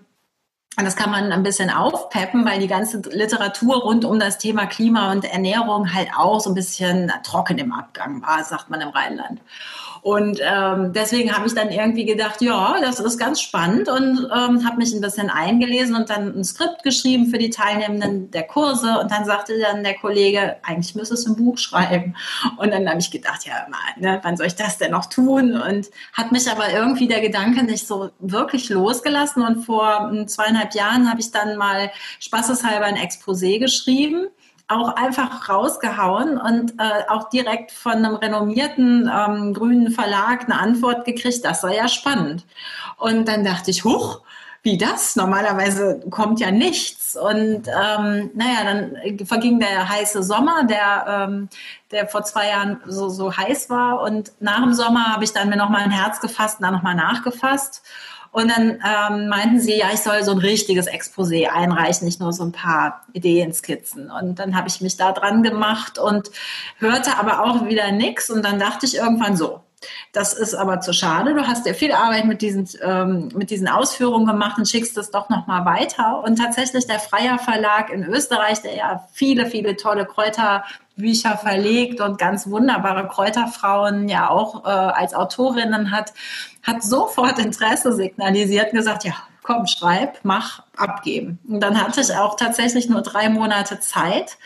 das 0.78 0.96
kann 0.96 1.10
man 1.10 1.32
ein 1.32 1.44
bisschen 1.44 1.70
aufpeppen, 1.70 2.46
weil 2.46 2.60
die 2.60 2.68
ganze 2.68 2.98
Literatur 3.10 3.84
rund 3.84 4.04
um 4.04 4.20
das 4.20 4.38
Thema 4.38 4.66
Klima 4.66 5.12
und 5.12 5.24
Ernährung 5.24 5.94
halt 5.94 6.10
auch 6.18 6.42
so 6.42 6.50
ein 6.50 6.56
bisschen 6.56 7.12
trocken 7.24 7.58
im 7.58 7.72
Abgang 7.72 8.22
war, 8.22 8.44
sagt 8.44 8.70
man 8.70 8.82
im 8.82 8.90
Rheinland. 8.90 9.40
Und 10.06 10.40
ähm, 10.40 10.94
deswegen 10.94 11.36
habe 11.36 11.48
ich 11.48 11.56
dann 11.56 11.72
irgendwie 11.72 12.06
gedacht, 12.06 12.40
ja, 12.40 12.76
das 12.80 13.00
ist 13.00 13.18
ganz 13.18 13.42
spannend 13.42 13.90
und 13.90 14.30
ähm, 14.32 14.64
habe 14.64 14.78
mich 14.78 14.94
ein 14.94 15.02
bisschen 15.02 15.32
eingelesen 15.32 15.96
und 15.96 16.12
dann 16.12 16.38
ein 16.38 16.44
Skript 16.44 16.84
geschrieben 16.84 17.26
für 17.26 17.40
die 17.40 17.50
Teilnehmenden 17.50 18.30
der 18.30 18.44
Kurse. 18.44 19.00
Und 19.00 19.10
dann 19.10 19.26
sagte 19.26 19.60
dann 19.60 19.84
der 19.84 19.96
Kollege, 19.96 20.58
eigentlich 20.62 20.94
müsstest 20.94 21.26
du 21.26 21.32
ein 21.32 21.36
Buch 21.36 21.58
schreiben. 21.58 22.16
Und 22.58 22.70
dann 22.70 22.88
habe 22.88 23.00
ich 23.00 23.10
gedacht, 23.10 23.48
ja, 23.48 23.66
ne, 23.98 24.20
wann 24.22 24.38
soll 24.38 24.46
ich 24.46 24.56
das 24.56 24.78
denn 24.78 24.92
noch 24.92 25.08
tun? 25.08 25.60
Und 25.60 25.90
hat 26.14 26.32
mich 26.32 26.52
aber 26.52 26.72
irgendwie 26.72 27.08
der 27.08 27.22
Gedanke 27.22 27.64
nicht 27.64 27.88
so 27.88 28.12
wirklich 28.20 28.70
losgelassen. 28.70 29.42
Und 29.42 29.64
vor 29.64 30.12
hm, 30.12 30.28
zweieinhalb 30.28 30.76
Jahren 30.76 31.10
habe 31.10 31.20
ich 31.20 31.32
dann 31.32 31.58
mal 31.58 31.90
spaßeshalber 32.20 32.86
ein 32.86 32.98
Exposé 32.98 33.58
geschrieben 33.58 34.28
auch 34.68 34.96
einfach 34.96 35.48
rausgehauen 35.48 36.38
und 36.38 36.74
äh, 36.80 37.08
auch 37.08 37.30
direkt 37.30 37.72
von 37.72 37.94
einem 37.94 38.16
renommierten 38.16 39.12
ähm, 39.14 39.54
grünen 39.54 39.92
Verlag 39.92 40.46
eine 40.46 40.60
Antwort 40.60 41.06
gekriegt, 41.06 41.46
das 41.46 41.62
sei 41.62 41.76
ja 41.76 41.88
spannend. 41.88 42.46
Und 42.98 43.28
dann 43.28 43.44
dachte 43.44 43.72
ich, 43.72 43.84
huch, 43.84 44.22
wie 44.64 44.78
das? 44.80 45.16
Normalerweise 45.16 46.02
kommt 46.10 46.40
ja 46.40 46.50
nichts. 46.50 47.16
Und 47.16 47.68
ähm, 47.68 48.32
naja, 48.34 48.64
dann 48.64 48.98
verging 49.26 49.60
der 49.60 49.88
heiße 49.88 50.24
Sommer, 50.24 50.64
der, 50.64 51.28
ähm, 51.30 51.50
der 51.96 52.08
vor 52.08 52.24
zwei 52.24 52.50
Jahren 52.50 52.82
so, 52.86 53.10
so 53.10 53.36
heiß 53.36 53.70
war. 53.70 54.02
Und 54.02 54.32
nach 54.40 54.62
dem 54.62 54.74
Sommer 54.74 55.14
habe 55.14 55.24
ich 55.24 55.34
dann 55.34 55.50
mir 55.50 55.58
nochmal 55.58 55.82
ein 55.82 55.92
Herz 55.92 56.20
gefasst 56.20 56.60
und 56.60 56.66
dann 56.66 56.74
nochmal 56.74 56.96
nachgefasst. 56.96 57.84
Und 58.32 58.52
dann 58.52 58.84
ähm, 58.86 59.30
meinten 59.30 59.62
sie, 59.62 59.78
ja, 59.78 59.88
ich 59.94 60.02
soll 60.02 60.22
so 60.24 60.32
ein 60.32 60.40
richtiges 60.40 60.90
Exposé 60.90 61.48
einreichen, 61.48 62.06
nicht 62.06 62.20
nur 62.20 62.34
so 62.34 62.44
ein 62.44 62.52
paar 62.52 63.06
Ideenskizzen. 63.14 64.12
Und 64.12 64.40
dann 64.40 64.58
habe 64.58 64.68
ich 64.68 64.82
mich 64.82 64.98
da 64.98 65.14
dran 65.14 65.42
gemacht 65.42 65.98
und 65.98 66.30
hörte 66.80 67.18
aber 67.18 67.46
auch 67.46 67.66
wieder 67.66 67.94
nichts. 67.94 68.30
Und 68.30 68.44
dann 68.44 68.60
dachte 68.60 68.86
ich 68.86 68.98
irgendwann 68.98 69.38
so, 69.38 69.62
das 70.12 70.34
ist 70.34 70.54
aber 70.54 70.82
zu 70.82 70.94
schade. 70.94 71.34
Du 71.34 71.48
hast 71.48 71.66
ja 71.66 71.74
viel 71.74 71.92
Arbeit 71.92 72.26
mit 72.26 72.42
diesen, 72.42 72.68
ähm, 72.82 73.30
mit 73.34 73.50
diesen 73.50 73.68
Ausführungen 73.68 74.26
gemacht 74.26 74.58
und 74.58 74.68
schickst 74.68 74.98
es 74.98 75.12
doch 75.12 75.30
nochmal 75.30 75.66
weiter. 75.66 76.22
Und 76.24 76.38
tatsächlich 76.38 76.88
der 76.88 77.00
Freier 77.00 77.40
Verlag 77.40 77.90
in 77.90 78.04
Österreich, 78.04 78.62
der 78.62 78.76
ja 78.76 79.08
viele, 79.14 79.46
viele 79.46 79.76
tolle 79.76 80.06
Kräuter 80.06 80.66
Bücher 80.96 81.38
verlegt 81.38 82.02
und 82.02 82.18
ganz 82.18 82.50
wunderbare 82.50 83.08
Kräuterfrauen 83.08 84.08
ja 84.08 84.30
auch 84.30 84.66
äh, 84.66 84.70
als 84.70 85.14
Autorinnen 85.14 85.92
hat, 85.92 86.14
hat 86.64 86.84
sofort 86.84 87.40
Interesse 87.40 87.94
signalisiert 87.94 88.72
und 88.72 88.80
gesagt, 88.80 89.04
ja, 89.04 89.14
komm, 89.44 89.68
schreib, 89.68 90.20
mach, 90.24 90.64
abgeben. 90.76 91.40
Und 91.48 91.60
dann 91.60 91.82
hatte 91.82 92.02
ich 92.02 92.14
auch 92.16 92.36
tatsächlich 92.36 92.90
nur 92.90 93.02
drei 93.02 93.30
Monate 93.30 93.80
Zeit 93.80 94.38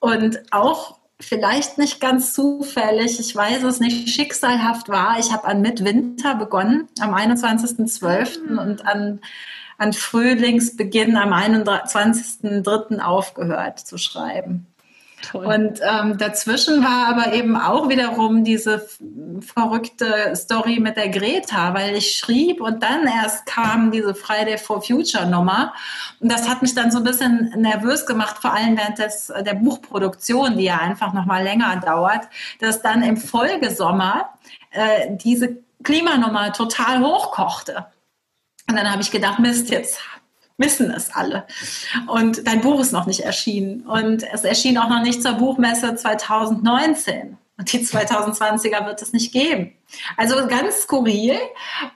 und 0.00 0.42
auch 0.52 0.98
vielleicht 1.20 1.78
nicht 1.78 2.00
ganz 2.00 2.34
zufällig, 2.34 3.18
ich 3.18 3.34
weiß 3.34 3.62
es 3.62 3.80
nicht, 3.80 4.10
schicksalhaft 4.10 4.88
war. 4.88 5.18
Ich 5.18 5.32
habe 5.32 5.44
an 5.46 5.62
Mitwinter 5.62 6.34
begonnen, 6.34 6.88
am 7.00 7.14
21.12. 7.14 8.58
und 8.58 8.86
an, 8.86 9.20
an 9.78 9.92
Frühlingsbeginn 9.92 11.16
am 11.16 11.32
21.03. 11.32 13.00
aufgehört 13.00 13.78
zu 13.78 13.96
schreiben. 13.96 14.66
Toll. 15.30 15.46
Und 15.46 15.80
ähm, 15.82 16.18
dazwischen 16.18 16.82
war 16.82 17.08
aber 17.08 17.32
eben 17.32 17.56
auch 17.56 17.88
wiederum 17.88 18.44
diese 18.44 18.86
verrückte 19.40 20.34
Story 20.34 20.80
mit 20.80 20.96
der 20.96 21.08
Greta, 21.08 21.74
weil 21.74 21.96
ich 21.96 22.16
schrieb 22.16 22.60
und 22.60 22.82
dann 22.82 23.06
erst 23.06 23.46
kam 23.46 23.90
diese 23.90 24.14
Friday 24.14 24.58
for 24.58 24.82
Future 24.82 25.26
Nummer. 25.26 25.72
Und 26.20 26.30
das 26.30 26.48
hat 26.48 26.62
mich 26.62 26.74
dann 26.74 26.90
so 26.90 26.98
ein 26.98 27.04
bisschen 27.04 27.52
nervös 27.56 28.06
gemacht, 28.06 28.36
vor 28.40 28.52
allem 28.52 28.76
während 28.76 28.98
des, 28.98 29.32
der 29.40 29.54
Buchproduktion, 29.54 30.56
die 30.56 30.64
ja 30.64 30.78
einfach 30.78 31.12
noch 31.12 31.26
mal 31.26 31.42
länger 31.42 31.76
dauert, 31.84 32.24
dass 32.60 32.82
dann 32.82 33.02
im 33.02 33.16
Folgesommer 33.16 34.30
äh, 34.70 35.08
diese 35.10 35.58
Klimanummer 35.82 36.52
total 36.52 37.00
hochkochte. 37.00 37.86
Und 38.68 38.76
dann 38.76 38.90
habe 38.90 39.02
ich 39.02 39.10
gedacht, 39.10 39.38
Mist, 39.38 39.68
jetzt 39.70 40.00
wissen 40.58 40.90
es 40.90 41.14
alle. 41.14 41.46
Und 42.06 42.46
dein 42.46 42.60
Buch 42.60 42.80
ist 42.80 42.92
noch 42.92 43.06
nicht 43.06 43.20
erschienen. 43.20 43.86
Und 43.86 44.22
es 44.22 44.44
erschien 44.44 44.78
auch 44.78 44.88
noch 44.88 45.02
nicht 45.02 45.22
zur 45.22 45.32
Buchmesse 45.32 45.94
2019. 45.94 47.36
Und 47.56 47.72
die 47.72 47.84
2020er 47.84 48.84
wird 48.86 49.00
es 49.00 49.12
nicht 49.12 49.32
geben. 49.32 49.72
Also 50.16 50.46
ganz 50.48 50.82
skurril. 50.82 51.38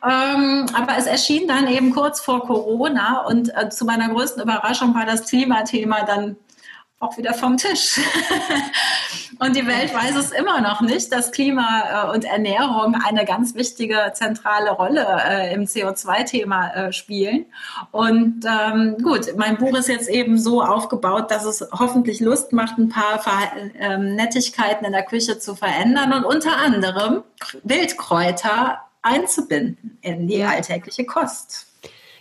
Ähm, 0.05 0.67
aber 0.73 0.97
es 0.97 1.07
erschien 1.07 1.49
dann 1.49 1.67
eben 1.69 1.93
kurz 1.93 2.21
vor 2.21 2.47
Corona. 2.47 3.25
Und 3.27 3.50
äh, 3.57 3.69
zu 3.69 3.85
meiner 3.85 4.09
größten 4.09 4.43
Überraschung 4.43 4.95
war 4.95 5.05
das 5.05 5.27
Klimathema 5.27 6.05
dann 6.05 6.37
auch 7.00 7.17
wieder 7.17 7.33
vom 7.33 7.57
Tisch. 7.57 8.00
und 9.38 9.55
die 9.55 9.67
Welt 9.67 9.95
weiß 9.95 10.17
es 10.17 10.33
immer 10.33 10.61
noch 10.61 10.81
nicht, 10.81 11.12
dass 11.12 11.31
Klima 11.31 12.09
äh, 12.09 12.14
und 12.14 12.25
Ernährung 12.25 12.97
eine 12.97 13.25
ganz 13.25 13.55
wichtige 13.55 14.11
zentrale 14.14 14.73
Rolle 14.73 15.07
äh, 15.25 15.55
im 15.55 15.64
CO2-Thema 15.64 16.75
äh, 16.75 16.93
spielen. 16.93 17.47
Und 17.93 18.45
ähm, 18.45 18.97
gut, 19.00 19.37
mein 19.37 19.59
Buch 19.59 19.76
ist 19.76 19.88
jetzt 19.88 20.09
eben 20.09 20.38
so 20.38 20.61
aufgebaut, 20.61 21.31
dass 21.31 21.45
es 21.45 21.64
hoffentlich 21.73 22.19
Lust 22.19 22.52
macht, 22.52 22.78
ein 22.78 22.88
paar 22.88 23.21
Ver 23.21 23.52
ähm, 23.78 24.17
Nettigkeiten 24.17 24.85
in 24.85 24.93
der 24.93 25.05
Küche 25.05 25.38
zu 25.38 25.55
verändern 25.55 26.12
und 26.12 26.25
unter 26.25 26.57
anderem 26.57 27.23
Wildkräuter 27.62 28.78
einzubinden 29.02 29.99
in 30.02 30.26
die 30.26 30.43
alltägliche 30.43 31.05
Kost. 31.05 31.68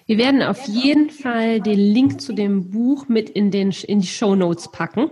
Wir 0.08 0.18
werden 0.18 0.42
auf 0.42 0.66
jeden 0.68 1.10
Fall 1.10 1.60
den 1.60 1.78
Link 1.78 2.22
zu 2.22 2.32
dem 2.32 2.70
Buch 2.70 3.10
mit 3.10 3.30
in, 3.30 3.52
den, 3.52 3.72
in 3.72 4.00
die 4.00 4.08
Show 4.08 4.36
Notes 4.36 4.72
packen. 4.72 5.12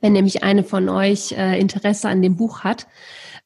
Wenn 0.00 0.12
nämlich 0.12 0.42
eine 0.42 0.64
von 0.64 0.88
euch 0.88 1.30
äh, 1.30 1.60
Interesse 1.60 2.08
an 2.08 2.20
dem 2.20 2.36
Buch 2.36 2.64
hat, 2.64 2.88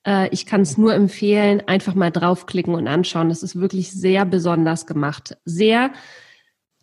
äh, 0.06 0.30
ich 0.30 0.46
kann 0.46 0.62
es 0.62 0.78
nur 0.78 0.94
empfehlen, 0.94 1.62
einfach 1.66 1.94
mal 1.94 2.10
draufklicken 2.10 2.74
und 2.74 2.88
anschauen. 2.88 3.28
Das 3.28 3.42
ist 3.42 3.60
wirklich 3.60 3.92
sehr 3.92 4.24
besonders 4.24 4.86
gemacht. 4.86 5.36
Sehr 5.44 5.92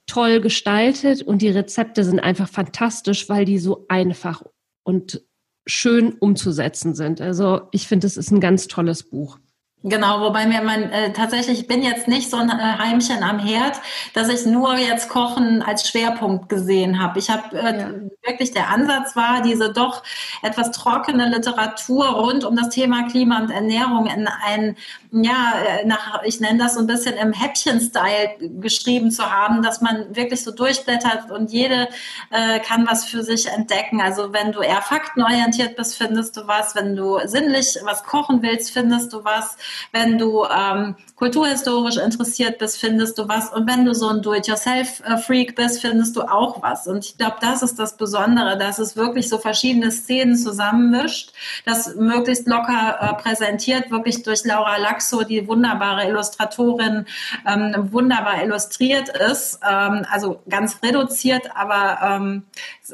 toll 0.05 0.39
gestaltet 0.39 1.23
und 1.23 1.41
die 1.41 1.49
Rezepte 1.49 2.03
sind 2.03 2.19
einfach 2.19 2.49
fantastisch, 2.49 3.27
weil 3.27 3.45
die 3.45 3.57
so 3.57 3.85
einfach 3.87 4.43
und 4.83 5.23
schön 5.65 6.13
umzusetzen 6.13 6.93
sind. 6.93 7.21
Also 7.21 7.61
ich 7.71 7.87
finde, 7.87 8.05
es 8.05 8.17
ist 8.17 8.29
ein 8.29 8.39
ganz 8.39 8.67
tolles 8.67 9.01
Buch. 9.01 9.39
Genau, 9.85 10.21
wobei 10.21 10.45
mir 10.45 10.61
man 10.61 10.83
äh, 10.91 11.11
tatsächlich, 11.11 11.59
ich 11.59 11.67
bin 11.67 11.83
jetzt 11.83 12.07
nicht 12.07 12.29
so 12.29 12.37
ein 12.37 12.49
äh, 12.49 12.53
Heimchen 12.53 13.21
am 13.21 13.37
Herd, 13.37 13.81
dass 14.13 14.29
ich 14.29 14.45
nur 14.45 14.77
jetzt 14.77 15.09
Kochen 15.09 15.61
als 15.61 15.89
Schwerpunkt 15.89 16.47
gesehen 16.47 17.01
habe. 17.01 17.19
Ich 17.19 17.29
habe 17.29 17.57
äh, 17.57 17.79
ja. 17.79 17.89
wirklich 18.25 18.51
der 18.53 18.69
Ansatz 18.69 19.17
war, 19.17 19.41
diese 19.41 19.73
doch 19.73 20.01
etwas 20.41 20.71
trockene 20.71 21.27
Literatur 21.27 22.05
rund 22.05 22.45
um 22.45 22.55
das 22.55 22.69
Thema 22.69 23.09
Klima 23.09 23.39
und 23.39 23.51
Ernährung 23.51 24.05
in 24.05 24.29
ein, 24.45 24.77
ja, 25.11 25.53
äh, 25.81 25.85
nach, 25.85 26.23
ich 26.23 26.39
nenne 26.39 26.59
das 26.59 26.75
so 26.75 26.79
ein 26.79 26.87
bisschen 26.87 27.17
im 27.17 27.33
Häppchen-Style 27.33 28.35
geschrieben 28.61 29.11
zu 29.11 29.29
haben, 29.29 29.63
dass 29.63 29.81
man 29.81 30.15
wirklich 30.15 30.45
so 30.45 30.51
durchblättert 30.51 31.29
und 31.29 31.51
jede 31.51 31.89
äh, 32.29 32.61
kann 32.61 32.87
was 32.87 33.03
für 33.03 33.21
sich 33.21 33.47
entdecken. 33.47 33.99
Also 33.99 34.31
wenn 34.31 34.53
du 34.53 34.61
eher 34.61 34.81
faktenorientiert 34.81 35.75
bist, 35.75 35.97
findest 35.97 36.37
du 36.37 36.47
was. 36.47 36.73
Wenn 36.73 36.95
du 36.95 37.19
sinnlich 37.25 37.77
was 37.83 38.05
kochen 38.05 38.41
willst, 38.41 38.71
findest 38.71 39.11
du 39.11 39.25
was. 39.25 39.57
Wenn 39.91 40.17
du 40.17 40.45
ähm, 40.45 40.95
kulturhistorisch 41.15 41.97
interessiert 41.97 42.57
bist, 42.57 42.79
findest 42.79 43.17
du 43.17 43.27
was. 43.27 43.53
Und 43.53 43.69
wenn 43.69 43.85
du 43.85 43.93
so 43.93 44.09
ein 44.09 44.21
Do-it-yourself-Freak 44.21 45.55
bist, 45.55 45.81
findest 45.81 46.15
du 46.15 46.21
auch 46.23 46.61
was. 46.61 46.87
Und 46.87 47.05
ich 47.05 47.17
glaube, 47.17 47.37
das 47.39 47.63
ist 47.63 47.79
das 47.79 47.97
Besondere, 47.97 48.57
dass 48.57 48.79
es 48.79 48.97
wirklich 48.97 49.29
so 49.29 49.37
verschiedene 49.37 49.91
Szenen 49.91 50.35
zusammenmischt, 50.35 51.31
das 51.65 51.95
möglichst 51.95 52.47
locker 52.47 52.97
äh, 52.99 53.21
präsentiert, 53.21 53.89
wirklich 53.91 54.23
durch 54.23 54.43
Laura 54.43 54.77
Laxo, 54.77 55.23
die 55.23 55.47
wunderbare 55.47 56.07
Illustratorin, 56.07 57.05
ähm, 57.47 57.89
wunderbar 57.91 58.43
illustriert 58.43 59.09
ist. 59.09 59.59
Ähm, 59.67 60.05
also 60.11 60.41
ganz 60.49 60.79
reduziert, 60.83 61.51
aber 61.55 61.99
ähm, 62.03 62.43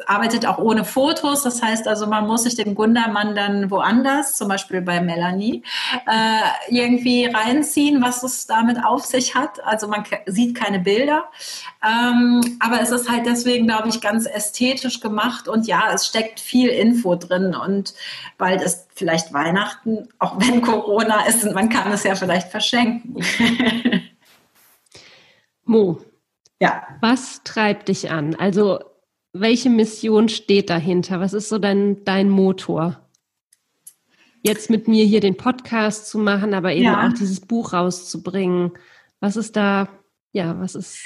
arbeitet 0.06 0.46
auch 0.46 0.58
ohne 0.60 0.86
Fotos. 0.86 1.44
Das 1.44 1.62
heißt 1.62 1.88
also, 1.88 2.08
man 2.08 2.28
muss 2.28 2.44
sich 2.44 2.56
den 2.56 2.76
Gundermann 2.76 3.36
dann 3.36 3.72
woanders, 3.72 4.36
zum 4.36 4.48
Beispiel 4.50 4.82
bei 4.82 5.02
Melanie, 5.02 5.63
äh, 6.06 6.68
irgendwie 6.71 7.25
reinziehen, 7.25 8.01
was 8.01 8.23
es 8.23 8.47
damit 8.47 8.84
auf 8.84 9.05
sich 9.05 9.36
hat. 9.36 9.63
Also 9.63 9.88
man 9.88 10.03
sieht 10.25 10.55
keine 10.55 10.79
Bilder, 10.79 11.25
ähm, 11.84 12.41
aber 12.60 12.82
es 12.82 12.91
ist 12.91 13.10
halt 13.10 13.25
deswegen, 13.25 13.67
glaube 13.67 13.89
ich, 13.89 14.01
ganz 14.01 14.25
ästhetisch 14.25 14.99
gemacht 14.99 15.47
und 15.47 15.67
ja, 15.67 15.91
es 15.93 16.08
steckt 16.08 16.39
viel 16.39 16.69
Info 16.69 17.15
drin 17.15 17.55
und 17.55 17.93
bald 18.38 18.62
ist 18.62 18.88
vielleicht 18.95 19.34
Weihnachten, 19.34 20.08
auch 20.19 20.39
wenn 20.39 20.62
Corona 20.63 21.25
ist 21.25 21.43
und 21.43 21.53
man 21.53 21.69
kann 21.69 21.91
es 21.91 22.03
ja 22.03 22.15
vielleicht 22.15 22.49
verschenken. 22.49 23.23
Mo, 25.65 26.01
ja. 26.60 26.88
Was 27.01 27.41
treibt 27.43 27.89
dich 27.89 28.10
an? 28.10 28.36
Also 28.36 28.79
welche 29.34 29.69
Mission 29.69 30.29
steht 30.29 30.69
dahinter? 30.69 31.19
Was 31.19 31.34
ist 31.34 31.49
so 31.49 31.60
dein, 31.60 32.03
dein 32.03 32.29
Motor? 32.29 32.99
Jetzt 34.41 34.69
mit 34.69 34.88
mir 34.88 35.06
hier 35.06 35.19
den 35.19 35.38
Podcast 35.38 36.10
zu 36.10 36.17
machen, 36.17 36.54
aber 36.54 36.73
eben 36.73 36.86
ja. 36.86 37.08
auch 37.08 37.13
dieses 37.13 37.41
Buch 37.41 37.73
rauszubringen. 37.73 38.71
Was 39.19 39.36
ist 39.36 39.56
da, 39.56 39.89
ja, 40.32 40.60
was 40.60 40.75
ist. 40.75 40.99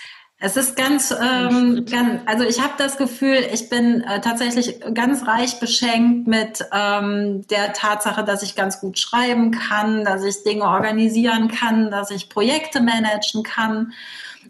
Es 0.45 0.57
ist 0.57 0.75
ganz, 0.75 1.11
ähm, 1.11 1.85
ganz 1.89 2.21
also 2.25 2.43
ich 2.43 2.61
habe 2.61 2.73
das 2.77 2.97
Gefühl, 2.97 3.37
ich 3.53 3.69
bin 3.69 4.01
äh, 4.01 4.19
tatsächlich 4.19 4.81
ganz 4.93 5.25
reich 5.25 5.59
beschenkt 5.61 6.27
mit 6.27 6.65
ähm, 6.73 7.47
der 7.47 7.71
Tatsache, 7.71 8.25
dass 8.25 8.43
ich 8.43 8.53
ganz 8.53 8.81
gut 8.81 8.99
schreiben 8.99 9.51
kann, 9.51 10.03
dass 10.03 10.23
ich 10.25 10.43
Dinge 10.43 10.65
organisieren 10.65 11.47
kann, 11.47 11.89
dass 11.91 12.11
ich 12.11 12.27
Projekte 12.27 12.81
managen 12.81 13.43
kann. 13.43 13.93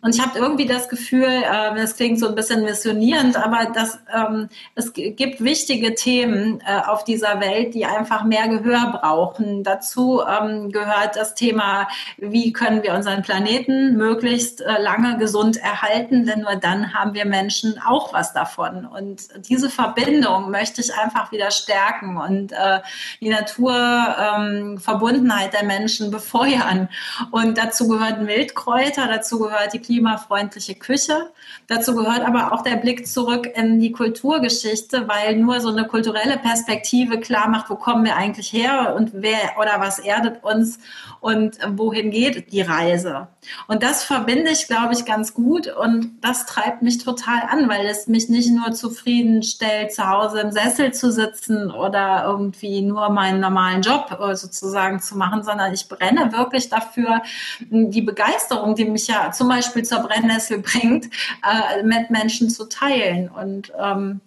Und 0.04 0.16
ich 0.16 0.22
habe 0.22 0.38
irgendwie 0.38 0.66
das 0.66 0.90
Gefühl, 0.90 1.24
äh, 1.24 1.74
das 1.76 1.96
klingt 1.96 2.20
so 2.20 2.28
ein 2.28 2.36
bisschen 2.36 2.66
missionierend, 2.66 3.38
aber 3.38 3.72
dass, 3.72 3.98
ähm, 4.14 4.50
es 4.76 4.92
gibt 4.92 5.42
wichtige 5.42 5.96
Themen 5.96 6.62
äh, 6.68 6.82
auf 6.86 7.06
dieser 7.06 7.40
Welt, 7.40 7.74
die 7.74 7.86
einfach 7.86 8.26
mehr 8.26 8.50
Gehör 8.50 9.00
brauchen. 9.00 9.64
Dazu 9.64 10.22
ähm, 10.22 10.74
gehört 10.74 11.16
das 11.16 11.36
Thema, 11.36 11.88
wie 12.18 12.52
können 12.52 12.84
wir 12.84 12.94
unseren 12.94 13.22
Planeten 13.22 13.96
möglichst 13.96 14.60
äh, 14.60 14.82
lange 14.82 15.18
gesund 15.18 15.56
erhalten, 15.56 16.26
denn 16.26 16.42
nur 16.42 16.58
dann 16.58 16.94
haben 16.94 17.14
wir 17.14 17.24
Menschen 17.26 17.80
auch 17.80 18.14
was 18.14 18.34
davon. 18.34 18.86
Und 18.86 19.30
diese 19.48 19.70
Verbindung 19.70 20.52
möchte 20.52 20.82
ich 20.82 20.94
einfach 20.94 21.32
wieder 21.32 21.50
stärken 21.50 22.18
und 22.18 22.52
äh, 22.52 22.82
die 23.22 23.30
Naturverbundenheit 23.30 25.54
ähm, 25.54 25.54
der 25.54 25.64
Menschen 25.64 26.12
befeuern. 26.12 26.90
Und 27.32 27.58
dazu 27.58 27.88
gehören 27.88 28.28
Wildkräuter, 28.28 29.08
dazu 29.08 29.40
gehört 29.40 29.72
die 29.74 29.93
klimafreundliche 29.94 30.76
Küche. 30.76 31.30
Dazu 31.68 31.96
gehört 31.96 32.22
aber 32.22 32.52
auch 32.52 32.64
der 32.64 32.78
Blick 32.78 33.08
zurück 33.08 33.48
in 33.56 33.80
die 33.80 33.92
Kulturgeschichte, 33.92 35.08
weil 35.08 35.38
nur 35.38 35.62
so 35.62 35.70
eine 35.70 35.86
kulturelle 35.86 36.38
Perspektive 36.38 37.20
klar 37.20 37.48
macht, 37.48 37.70
wo 37.70 37.76
kommen 37.76 38.04
wir 38.04 38.16
eigentlich 38.16 38.52
her 38.52 38.96
und 38.98 39.12
wer 39.14 39.58
oder 39.60 39.80
was 39.80 40.00
erdet 40.00 40.44
uns 40.44 40.80
und 41.22 41.58
wohin 41.78 42.10
geht 42.12 42.52
die 42.52 42.62
Reise. 42.62 43.28
Und 43.68 43.84
das 43.84 44.04
verbinde 44.04 44.52
ich, 44.52 44.68
glaube 44.68 44.94
ich, 44.94 45.06
ganz 45.06 45.34
gut 45.34 45.68
und 45.68 46.12
das 46.22 46.46
treibt 46.46 46.82
mich 46.82 47.04
total 47.04 47.44
an, 47.50 47.70
weil 47.70 47.86
es 47.86 48.08
mich 48.08 48.30
nicht 48.30 48.50
nur 48.52 48.72
zufriedenstellt, 48.72 49.94
zu 49.94 50.10
Hause 50.10 50.40
im 50.40 50.52
Sessel 50.52 50.94
zu 50.94 51.12
sitzen 51.12 51.70
oder 51.72 52.24
irgendwie 52.26 52.82
nur 52.82 53.10
meinen 53.10 53.40
normalen 53.40 53.82
Job 53.82 54.18
äh, 54.20 54.36
sozusagen 54.36 55.00
zu 55.02 55.18
machen, 55.18 55.44
sondern 55.44 55.74
ich 55.74 55.88
brenne 55.88 56.32
wirklich 56.34 56.70
dafür, 56.70 57.22
die 57.60 58.02
Begeisterung, 58.02 58.76
die 58.76 58.86
mich 58.86 59.08
ja 59.08 59.32
zum 59.32 59.50
Beispiel 59.50 59.83
zur 59.86 60.00
Brennnessel 60.00 60.60
bringt, 60.60 61.06
äh, 61.06 61.84
mit 61.84 62.10
Menschen 62.10 62.50
zu 62.50 62.66
teilen. 62.66 63.30
Und 63.30 63.72
ähm, 63.80 64.22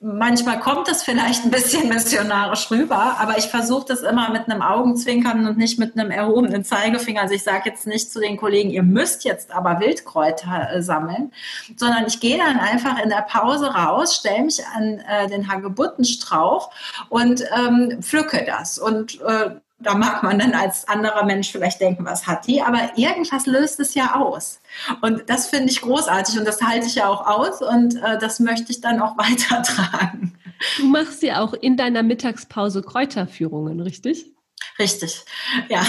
manchmal 0.00 0.60
kommt 0.60 0.88
es 0.88 1.02
vielleicht 1.02 1.44
ein 1.44 1.50
bisschen 1.50 1.88
missionarisch 1.88 2.70
rüber, 2.70 3.16
aber 3.18 3.36
ich 3.38 3.46
versuche 3.46 3.86
das 3.88 4.00
immer 4.00 4.30
mit 4.30 4.48
einem 4.48 4.62
Augenzwinkern 4.62 5.46
und 5.46 5.58
nicht 5.58 5.78
mit 5.78 5.98
einem 5.98 6.10
erhobenen 6.10 6.64
Zeigefinger. 6.64 7.22
Also 7.22 7.34
ich 7.34 7.42
sage 7.42 7.68
jetzt 7.70 7.86
nicht 7.86 8.10
zu 8.10 8.18
den 8.18 8.36
Kollegen, 8.36 8.70
ihr 8.70 8.82
müsst 8.82 9.24
jetzt 9.24 9.52
aber 9.52 9.78
Wildkräuter 9.80 10.72
äh, 10.72 10.82
sammeln, 10.82 11.32
sondern 11.76 12.06
ich 12.06 12.18
gehe 12.20 12.38
dann 12.38 12.58
einfach 12.58 13.02
in 13.02 13.10
der 13.10 13.22
Pause 13.22 13.66
raus, 13.66 14.16
stelle 14.16 14.44
mich 14.44 14.64
an 14.74 15.00
äh, 15.00 15.28
den 15.28 15.48
Hagebuttenstrauch 15.48 16.70
und 17.10 17.44
ähm, 17.54 17.98
pflücke 18.00 18.44
das. 18.46 18.78
Und 18.78 19.20
äh, 19.20 19.50
da 19.80 19.94
mag 19.94 20.22
man 20.22 20.38
dann 20.38 20.52
als 20.52 20.86
anderer 20.88 21.24
Mensch 21.24 21.50
vielleicht 21.50 21.80
denken, 21.80 22.04
was 22.04 22.26
hat 22.26 22.46
die, 22.46 22.62
aber 22.62 22.96
irgendwas 22.96 23.46
löst 23.46 23.80
es 23.80 23.94
ja 23.94 24.14
aus. 24.14 24.60
Und 25.00 25.28
das 25.28 25.48
finde 25.48 25.70
ich 25.70 25.80
großartig 25.80 26.38
und 26.38 26.46
das 26.46 26.62
halte 26.62 26.86
ich 26.86 26.96
ja 26.96 27.08
auch 27.08 27.26
aus 27.26 27.62
und 27.62 27.96
äh, 27.96 28.18
das 28.18 28.40
möchte 28.40 28.72
ich 28.72 28.80
dann 28.80 29.00
auch 29.00 29.16
weitertragen. 29.18 30.34
Du 30.78 30.84
machst 30.84 31.22
ja 31.22 31.40
auch 31.40 31.54
in 31.54 31.76
deiner 31.76 32.02
Mittagspause 32.02 32.82
Kräuterführungen, 32.82 33.80
richtig? 33.80 34.30
Richtig, 34.78 35.24
ja. 35.68 35.82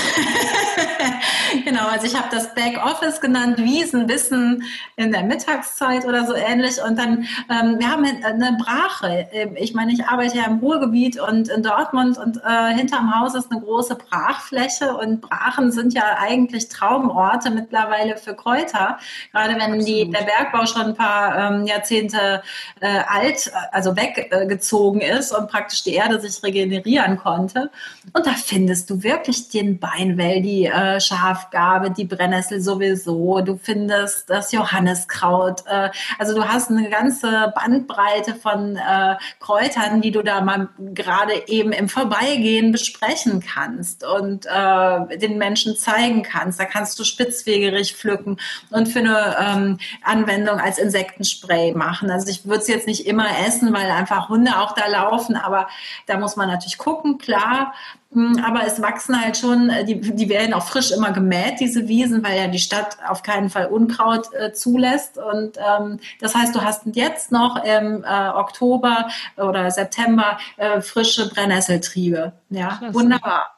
genau, 1.66 1.88
also 1.88 2.06
ich 2.06 2.16
habe 2.16 2.28
das 2.30 2.54
Backoffice 2.54 3.22
genannt, 3.22 3.58
Wiesenwissen 3.58 4.64
in 4.98 5.14
der 5.14 5.24
Mittagszeit 5.24 6.06
oder 6.06 6.26
so 6.26 6.34
ähnlich. 6.34 6.82
Und 6.86 7.00
dann, 7.00 7.26
ähm, 7.50 7.80
wir 7.80 7.90
haben 7.90 8.04
eine 8.04 8.58
Brache. 8.62 9.30
Ich 9.56 9.74
meine, 9.74 9.94
ich 9.94 10.06
arbeite 10.06 10.38
ja 10.38 10.46
im 10.46 10.60
Ruhrgebiet 10.60 11.20
und 11.20 11.48
in 11.48 11.64
Dortmund 11.64 12.18
und 12.18 12.38
äh, 12.44 12.74
hinterm 12.74 13.18
Haus 13.18 13.34
ist 13.34 13.50
eine 13.50 13.62
große 13.62 13.96
Brachfläche 13.96 14.96
und 14.98 15.22
Brachen 15.22 15.72
sind 15.72 15.94
ja 15.94 16.18
eigentlich 16.20 16.68
Traumorte 16.68 17.50
mittlerweile 17.50 18.18
für 18.18 18.36
Kräuter. 18.36 19.00
Gerade 19.32 19.56
wenn 19.58 19.80
die, 19.86 20.10
der 20.10 20.24
Bergbau 20.24 20.66
schon 20.66 20.82
ein 20.82 20.96
paar 20.96 21.54
ähm, 21.54 21.66
Jahrzehnte 21.66 22.44
äh, 22.82 23.00
alt, 23.08 23.52
also 23.72 23.96
weggezogen 23.96 25.00
äh, 25.00 25.18
ist 25.18 25.32
und 25.32 25.50
praktisch 25.50 25.84
die 25.84 25.94
Erde 25.94 26.20
sich 26.20 26.44
regenerieren 26.44 27.18
konnte. 27.18 27.72
Und 28.14 28.26
da 28.28 28.34
findest 28.62 28.92
du 28.92 29.02
wirklich 29.02 29.50
den 29.50 29.80
Beinwell, 29.80 30.44
die 30.44 30.68
äh, 30.68 31.00
Schafgarbe, 31.00 31.90
die 31.90 32.06
Brennnessel 32.06 32.62
sowieso. 32.62 33.42
Du 33.42 33.58
findest 33.58 34.30
das 34.30 34.52
Johanniskraut. 34.52 35.64
Äh, 35.66 35.90
also 36.20 36.36
du 36.36 36.48
hast 36.48 36.70
eine 36.70 36.88
ganze 36.92 37.52
Bandbreite 37.56 38.36
von 38.36 38.76
äh, 38.76 39.16
Kräutern, 39.40 40.02
die 40.02 40.12
du 40.12 40.22
da 40.22 40.42
mal 40.42 40.70
gerade 40.94 41.34
eben 41.48 41.72
im 41.72 41.90
Vorbeigehen 41.90 42.72
besprechen 42.72 43.40
kannst 43.42 44.04
und 44.04 44.46
äh, 44.46 45.18
den 45.18 45.40
Menschen 45.40 45.76
zeigen 45.76 46.22
kannst. 46.22 46.60
Da 46.60 46.66
kannst 46.66 47.00
du 47.00 47.04
Spitzwegerich 47.04 47.96
pflücken 47.96 48.38
und 48.70 48.90
für 48.90 49.00
eine 49.00 49.38
ähm, 49.40 49.78
Anwendung 50.04 50.60
als 50.60 50.78
Insektenspray 50.78 51.74
machen. 51.74 52.12
Also 52.12 52.30
ich 52.30 52.46
würde 52.46 52.62
es 52.62 52.68
jetzt 52.68 52.86
nicht 52.86 53.08
immer 53.08 53.26
essen, 53.48 53.74
weil 53.74 53.90
einfach 53.90 54.30
Hunde 54.30 54.60
auch 54.60 54.76
da 54.76 54.86
laufen, 54.86 55.36
aber 55.36 55.68
da 56.06 56.20
muss 56.20 56.36
man 56.36 56.48
natürlich 56.48 56.78
gucken, 56.78 57.18
klar. 57.18 57.74
Hm, 58.14 58.44
aber 58.44 58.66
es 58.66 58.82
wachsen 58.82 59.20
halt 59.20 59.38
schon, 59.38 59.70
äh, 59.70 59.86
die, 59.86 60.02
die 60.02 60.28
werden 60.28 60.54
auch 60.54 60.68
frisch 60.68 60.92
immer 60.92 61.12
gemäht, 61.14 61.62
diese 61.62 61.88
Wiesen, 61.88 62.24
weil 62.24 62.38
ja 62.38 62.48
die 62.48 62.60
Stadt 62.60 62.98
auf 63.08 63.24
keinen 63.24 63.50
Fall 63.50 63.68
Unkraut 63.68 64.34
äh, 64.34 64.52
zulässt. 64.52 65.18
Und 65.18 65.58
ähm, 65.58 66.00
das 66.20 66.36
heißt, 66.36 66.54
du 66.54 66.62
hast 66.62 66.84
jetzt 66.94 67.32
noch 67.32 67.64
im 67.64 68.04
äh, 68.04 68.30
Oktober 68.30 69.08
oder 69.38 69.72
September 69.72 70.38
äh, 70.58 70.82
frische 70.82 71.30
Brennnesseltriebe. 71.30 72.34
Ja, 72.50 72.78
Klasse. 72.78 72.94
wunderbar. 72.94 73.56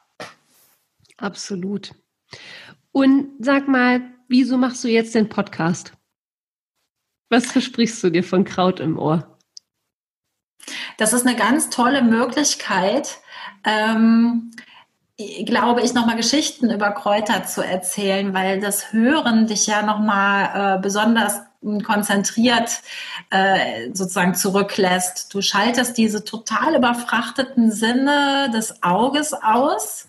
Absolut. 1.16 1.92
Und 2.92 3.32
sag 3.40 3.66
mal, 3.66 4.02
wieso 4.28 4.56
machst 4.56 4.84
du 4.84 4.88
jetzt 4.88 5.16
den 5.16 5.28
Podcast? 5.28 5.92
Was 7.28 7.46
versprichst 7.52 8.04
du 8.04 8.10
dir 8.10 8.22
von 8.22 8.44
Kraut 8.44 8.78
im 8.78 9.00
Ohr? 9.00 9.36
Das 10.96 11.12
ist 11.12 11.26
eine 11.26 11.36
ganz 11.36 11.70
tolle 11.70 12.02
Möglichkeit, 12.02 13.18
ähm, 13.64 14.50
glaube 15.44 15.82
ich, 15.82 15.94
nochmal 15.94 16.16
Geschichten 16.16 16.70
über 16.70 16.90
Kräuter 16.90 17.44
zu 17.44 17.62
erzählen, 17.62 18.34
weil 18.34 18.60
das 18.60 18.92
Hören 18.92 19.46
dich 19.46 19.66
ja 19.66 19.82
nochmal 19.82 20.78
äh, 20.78 20.82
besonders 20.82 21.40
konzentriert 21.82 22.82
äh, 23.30 23.90
sozusagen 23.92 24.34
zurücklässt. 24.34 25.32
Du 25.32 25.40
schaltest 25.40 25.96
diese 25.96 26.24
total 26.24 26.74
überfrachteten 26.76 27.70
Sinne 27.70 28.50
des 28.52 28.82
Auges 28.82 29.32
aus. 29.32 30.08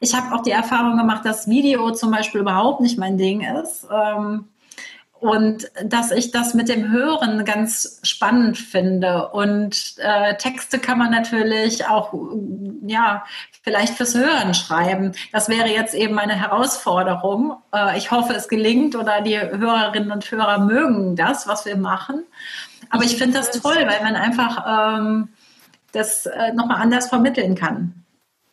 Ich 0.00 0.14
habe 0.14 0.34
auch 0.34 0.42
die 0.42 0.50
Erfahrung 0.50 0.96
gemacht, 0.96 1.24
dass 1.24 1.48
Video 1.48 1.92
zum 1.92 2.10
Beispiel 2.10 2.40
überhaupt 2.40 2.80
nicht 2.80 2.98
mein 2.98 3.18
Ding 3.18 3.42
ist. 3.42 3.86
Ähm, 3.90 4.48
und 5.26 5.70
dass 5.84 6.12
ich 6.12 6.30
das 6.30 6.54
mit 6.54 6.68
dem 6.68 6.90
Hören 6.90 7.44
ganz 7.44 8.00
spannend 8.04 8.58
finde. 8.58 9.28
Und 9.28 9.96
äh, 9.98 10.36
Texte 10.36 10.78
kann 10.78 10.98
man 10.98 11.10
natürlich 11.10 11.86
auch, 11.86 12.14
ja, 12.86 13.24
vielleicht 13.62 13.94
fürs 13.94 14.14
Hören 14.14 14.54
schreiben. 14.54 15.12
Das 15.32 15.48
wäre 15.48 15.68
jetzt 15.68 15.94
eben 15.94 16.14
meine 16.14 16.34
Herausforderung. 16.34 17.56
Äh, 17.74 17.98
ich 17.98 18.12
hoffe, 18.12 18.34
es 18.34 18.48
gelingt 18.48 18.94
oder 18.94 19.20
die 19.20 19.36
Hörerinnen 19.38 20.12
und 20.12 20.30
Hörer 20.30 20.60
mögen 20.60 21.16
das, 21.16 21.48
was 21.48 21.66
wir 21.66 21.76
machen. 21.76 22.24
Aber 22.90 23.02
ich 23.02 23.16
finde 23.16 23.38
das 23.38 23.50
toll, 23.50 23.76
weil 23.76 24.02
man 24.02 24.14
einfach 24.14 24.98
ähm, 24.98 25.28
das 25.92 26.26
äh, 26.26 26.52
nochmal 26.52 26.80
anders 26.80 27.08
vermitteln 27.08 27.56
kann. 27.56 28.04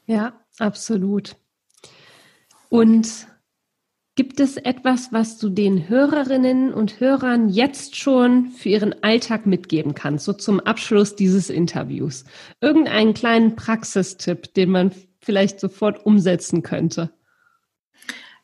Ja, 0.08 0.34
absolut. 0.58 1.36
Und 2.70 3.28
Gibt 4.16 4.40
es 4.40 4.58
etwas, 4.58 5.12
was 5.12 5.40
du 5.40 5.50
den 5.50 5.90
Hörerinnen 5.90 6.72
und 6.72 7.00
Hörern 7.00 7.50
jetzt 7.50 7.96
schon 7.96 8.50
für 8.52 8.70
ihren 8.70 9.02
Alltag 9.02 9.48
mitgeben 9.48 9.96
kannst, 9.96 10.26
so 10.26 10.34
zum 10.34 10.60
Abschluss 10.60 11.16
dieses 11.16 11.50
Interviews? 11.50 12.24
Irgendeinen 12.62 13.16
kleinen 13.16 13.56
Praxistipp, 13.56 14.54
den 14.54 14.70
man 14.70 14.92
vielleicht 15.20 15.60
sofort 15.60 16.06
umsetzen 16.06 16.62
könnte? 16.62 17.10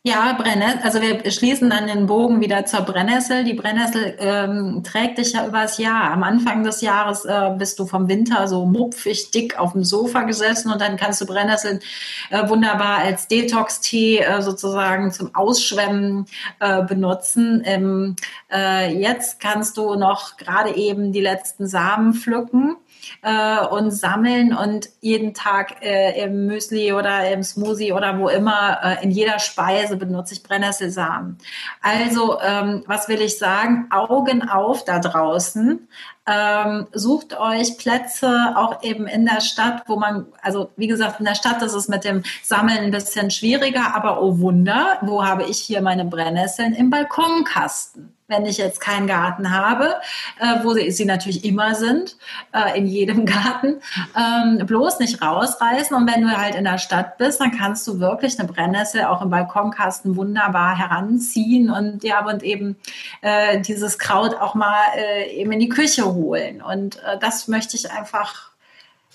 Ja, 0.06 0.32
Brennnessel, 0.32 0.80
also 0.84 1.02
wir 1.02 1.30
schließen 1.30 1.70
dann 1.70 1.88
den 1.88 2.06
Bogen 2.06 2.40
wieder 2.40 2.66
zur 2.66 2.84
Brennnessel. 2.84 3.44
Die 3.44 3.54
Brennnessel 3.54 4.16
ähm, 4.20 4.82
trägt 4.82 5.18
dich 5.18 5.34
ja 5.34 5.46
übers 5.46 5.78
Jahr. 5.78 6.12
Am 6.12 6.24
Anfang 6.24 6.64
des 6.64 6.80
Jahres 6.80 7.26
äh, 7.26 7.52
bist 7.58 7.78
du 7.80 7.86
vom 7.86 8.08
Winter 8.08 8.48
so 8.48 8.66
mupfig 8.66 9.30
dick 9.32 9.60
auf 9.60 9.74
dem 9.74 9.84
Sofa 9.84 10.22
gesessen 10.22 10.72
und 10.72 10.80
dann 10.80 10.96
kannst 10.96 11.20
du 11.20 11.26
Brennnesseln 11.26 11.82
äh, 12.30 12.48
wunderbar 12.48 13.00
als 13.00 13.28
Detox-Tee 13.28 14.20
äh, 14.20 14.42
sozusagen 14.42 15.12
zum 15.12 15.36
Ausschwemmen 15.36 16.28
äh, 16.62 16.82
benutzen. 16.84 17.62
Ähm, 17.66 18.16
äh, 18.50 18.94
jetzt 18.94 19.42
kannst 19.42 19.76
du 19.76 19.96
noch 19.96 20.38
gerade 20.38 20.78
eben 20.78 21.12
die 21.12 21.20
letzten 21.20 21.68
Samen 21.68 22.14
pflücken 22.14 22.78
äh, 23.22 23.66
und 23.66 23.92
sammeln 23.92 24.54
und 24.54 24.88
jeden 25.02 25.34
Tag 25.34 25.82
im 25.82 26.46
Müsli 26.46 26.94
oder 26.94 27.30
im 27.32 27.44
Smoothie 27.44 27.92
oder 27.94 28.18
wo 28.20 28.30
immer 28.30 29.00
in 29.02 29.12
jeder 29.12 29.40
Speise 29.40 29.88
benutze 29.97 30.34
ich 30.34 30.43
Brennnesselsamen. 30.43 31.38
Also 31.82 32.39
ähm, 32.41 32.84
was 32.88 33.08
will 33.08 33.21
ich 33.21 33.38
sagen? 33.38 33.88
Augen 33.91 34.47
auf 34.47 34.86
da 34.86 34.99
draußen. 34.99 35.88
Ähm, 36.28 36.88
sucht 36.91 37.39
euch 37.39 37.78
Plätze 37.78 38.54
auch 38.56 38.84
eben 38.84 39.08
in 39.08 39.25
der 39.25 39.41
Stadt, 39.41 39.84
wo 39.88 39.95
man, 39.95 40.28
also 40.41 40.71
wie 40.75 40.88
gesagt, 40.88 41.19
in 41.19 41.25
der 41.25 41.36
Stadt 41.36 41.62
ist 41.62 41.73
es 41.73 41.88
mit 41.88 42.04
dem 42.04 42.23
Sammeln 42.43 42.78
ein 42.78 42.91
bisschen 42.91 43.32
schwieriger, 43.32 43.95
aber 43.95 44.21
oh 44.21 44.39
Wunder, 44.39 44.99
wo 45.02 45.25
habe 45.25 45.43
ich 45.43 45.60
hier 45.60 45.82
meine 45.82 46.06
Brennnesseln? 46.06 46.73
Im 46.73 46.89
Balkonkasten 46.89 48.19
wenn 48.30 48.46
ich 48.46 48.58
jetzt 48.58 48.80
keinen 48.80 49.08
Garten 49.08 49.52
habe, 49.52 49.96
äh, 50.39 50.63
wo 50.63 50.74
sie, 50.74 50.89
sie, 50.92 51.06
natürlich 51.06 51.44
immer 51.44 51.76
sind, 51.76 52.15
äh, 52.54 52.78
in 52.78 52.88
jedem 52.88 53.26
Garten, 53.28 53.82
ähm, 54.15 54.65
bloß 54.65 55.00
nicht 55.00 55.22
rausreißen. 55.22 55.96
Und 55.98 56.10
wenn 56.12 56.22
du 56.22 56.30
halt 56.30 56.56
in 56.56 56.63
der 56.63 56.78
Stadt 56.78 57.18
bist, 57.18 57.42
dann 57.42 57.52
kannst 57.52 57.88
du 57.88 58.00
wirklich 58.00 58.39
eine 58.39 58.48
Brennnessel 58.48 59.04
auch 59.06 59.22
im 59.22 59.30
Balkonkasten 59.30 60.15
wunderbar 60.15 60.78
heranziehen 60.78 61.70
und 61.70 62.04
ja 62.04 62.26
und 62.26 62.44
eben 62.44 62.78
äh, 63.22 63.60
dieses 63.62 63.98
Kraut 63.98 64.36
auch 64.36 64.56
mal 64.56 64.78
äh, 64.96 65.32
eben 65.34 65.52
in 65.52 65.60
die 65.60 65.70
Küche 65.70 66.06
holen. 66.06 66.62
Und 66.62 66.98
äh, 66.98 67.18
das 67.20 67.48
möchte 67.48 67.76
ich 67.76 67.92
einfach 67.92 68.52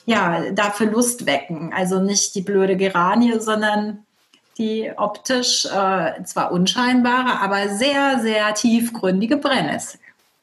ja 0.07 0.50
dafür 0.53 0.88
Lust 0.88 1.27
wecken. 1.27 1.72
Also 1.74 2.00
nicht 2.00 2.35
die 2.35 2.42
blöde 2.42 2.77
Geranie, 2.77 3.38
sondern 3.40 4.05
die 4.59 4.93
optisch 4.97 5.67
äh, 5.67 6.23
zwar 6.25 6.53
unscheinbare, 6.53 7.40
aber 7.40 7.69
sehr, 7.69 8.21
sehr 8.21 8.55
tiefgründige 8.55 9.37
Brennnessel. 9.37 10.01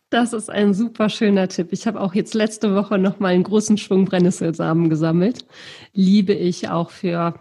Das 0.10 0.34
ist 0.34 0.50
ein 0.50 0.74
super 0.74 1.08
schöner 1.08 1.48
Tipp. 1.48 1.70
Ich 1.72 1.88
habe 1.88 2.02
auch 2.02 2.14
jetzt 2.14 2.34
letzte 2.34 2.76
Woche 2.76 2.98
noch 2.98 3.20
mal 3.20 3.30
einen 3.30 3.44
großen 3.44 3.78
Schwung 3.78 4.06
Brennnesselsamen 4.06 4.90
gesammelt. 4.90 5.46
Liebe 5.94 6.34
ich 6.34 6.68
auch 6.68 6.90
für 6.90 7.36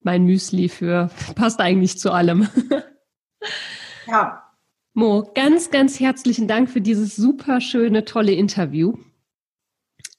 mein 0.00 0.24
Müsli, 0.24 0.68
für 0.68 1.10
passt 1.36 1.60
eigentlich 1.60 1.98
zu 1.98 2.10
allem. 2.10 2.48
Ja. 4.06 4.42
Mo, 4.94 5.30
ganz, 5.34 5.70
ganz 5.70 6.00
herzlichen 6.00 6.48
Dank 6.48 6.68
für 6.68 6.80
dieses 6.80 7.16
super 7.16 7.60
schöne, 7.60 8.04
tolle 8.04 8.32
Interview. 8.32 8.94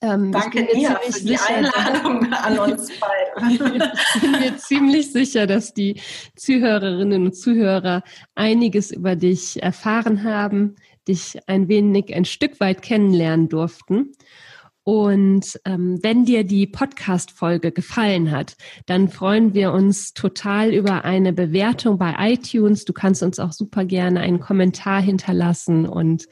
Ähm, 0.04 0.34
Danke 0.34 0.66
dir 0.66 1.00
für 1.02 1.22
die 1.22 1.28
sicher, 1.30 1.48
Einladung 1.48 2.34
an 2.34 2.60
uns 2.60 2.92
beide. 3.00 3.92
ich 4.16 4.22
bin 4.22 4.32
mir 4.32 4.58
ziemlich 4.58 5.14
sicher, 5.14 5.48
dass 5.48 5.74
die 5.74 6.02
Zuhörerinnen 6.36 7.24
und 7.28 7.34
Zuhörer 7.34 8.04
einiges 8.36 8.92
über 8.92 9.16
dich 9.16 9.64
erfahren 9.64 10.26
haben, 10.26 10.76
dich 11.08 11.40
ein 11.48 11.70
wenig, 11.70 12.14
ein 12.14 12.26
Stück 12.26 12.60
weit 12.60 12.82
kennenlernen 12.82 13.48
durften. 13.48 14.12
Und 14.84 15.60
ähm, 15.64 16.00
wenn 16.02 16.26
dir 16.26 16.44
die 16.44 16.68
Podcast-Folge 16.68 17.72
gefallen 17.72 18.32
hat, 18.32 18.56
dann 18.86 19.08
freuen 19.08 19.54
wir 19.54 19.72
uns 19.72 20.14
total 20.14 20.74
über 20.74 21.06
eine 21.06 21.32
Bewertung 21.32 21.98
bei 21.98 22.14
iTunes. 22.20 22.84
Du 22.84 22.92
kannst 22.92 23.24
uns 23.24 23.40
auch 23.40 23.54
super 23.54 23.86
gerne 23.86 24.20
einen 24.20 24.42
Kommentar 24.42 25.02
hinterlassen 25.02 25.86
und 25.86 26.28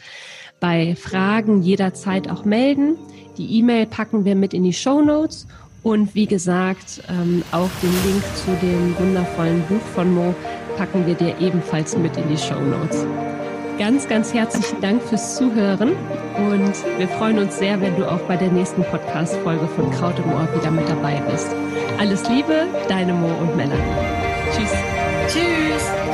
bei 0.60 0.96
Fragen 0.96 1.62
jederzeit 1.62 2.30
auch 2.30 2.44
melden. 2.44 2.98
Die 3.38 3.58
E-Mail 3.58 3.86
packen 3.86 4.26
wir 4.26 4.36
mit 4.36 4.54
in 4.54 4.64
die 4.64 4.74
Show 4.74 5.02
Notes. 5.02 5.48
Und 5.84 6.14
wie 6.14 6.28
gesagt, 6.28 7.02
ähm, 7.10 7.44
auch 7.52 7.70
den 7.82 7.94
Link 8.06 8.24
zu 8.36 8.52
dem 8.62 8.98
wundervollen 9.00 9.64
Buch 9.64 9.82
von 9.96 10.14
Mo 10.14 10.36
packen 10.78 11.08
wir 11.08 11.16
dir 11.16 11.40
ebenfalls 11.40 11.98
mit 11.98 12.16
in 12.18 12.28
die 12.30 12.38
Show 12.38 12.60
Notes. 12.60 13.06
Ganz, 13.82 14.08
ganz 14.08 14.32
herzlichen 14.32 14.80
Dank 14.80 15.02
fürs 15.02 15.38
Zuhören 15.38 15.94
und 16.38 17.00
wir 17.00 17.08
freuen 17.08 17.40
uns 17.40 17.58
sehr, 17.58 17.82
wenn 17.82 17.96
du 17.96 18.08
auch 18.08 18.20
bei 18.28 18.38
der 18.38 18.52
nächsten 18.52 18.84
Podcast-Folge 18.84 19.68
von 19.70 19.90
Kraut 19.90 20.20
im 20.20 20.32
Ohr 20.32 20.48
wieder 20.56 20.70
mit 20.70 20.88
dabei 20.88 21.20
bist. 21.32 21.48
Alles 21.98 22.30
Liebe, 22.30 22.68
deine 22.88 23.12
Mo 23.12 23.30
und 23.42 23.58
Melanie. 23.58 23.82
Tschüss. 24.54 24.72
Tschüss. 25.28 26.11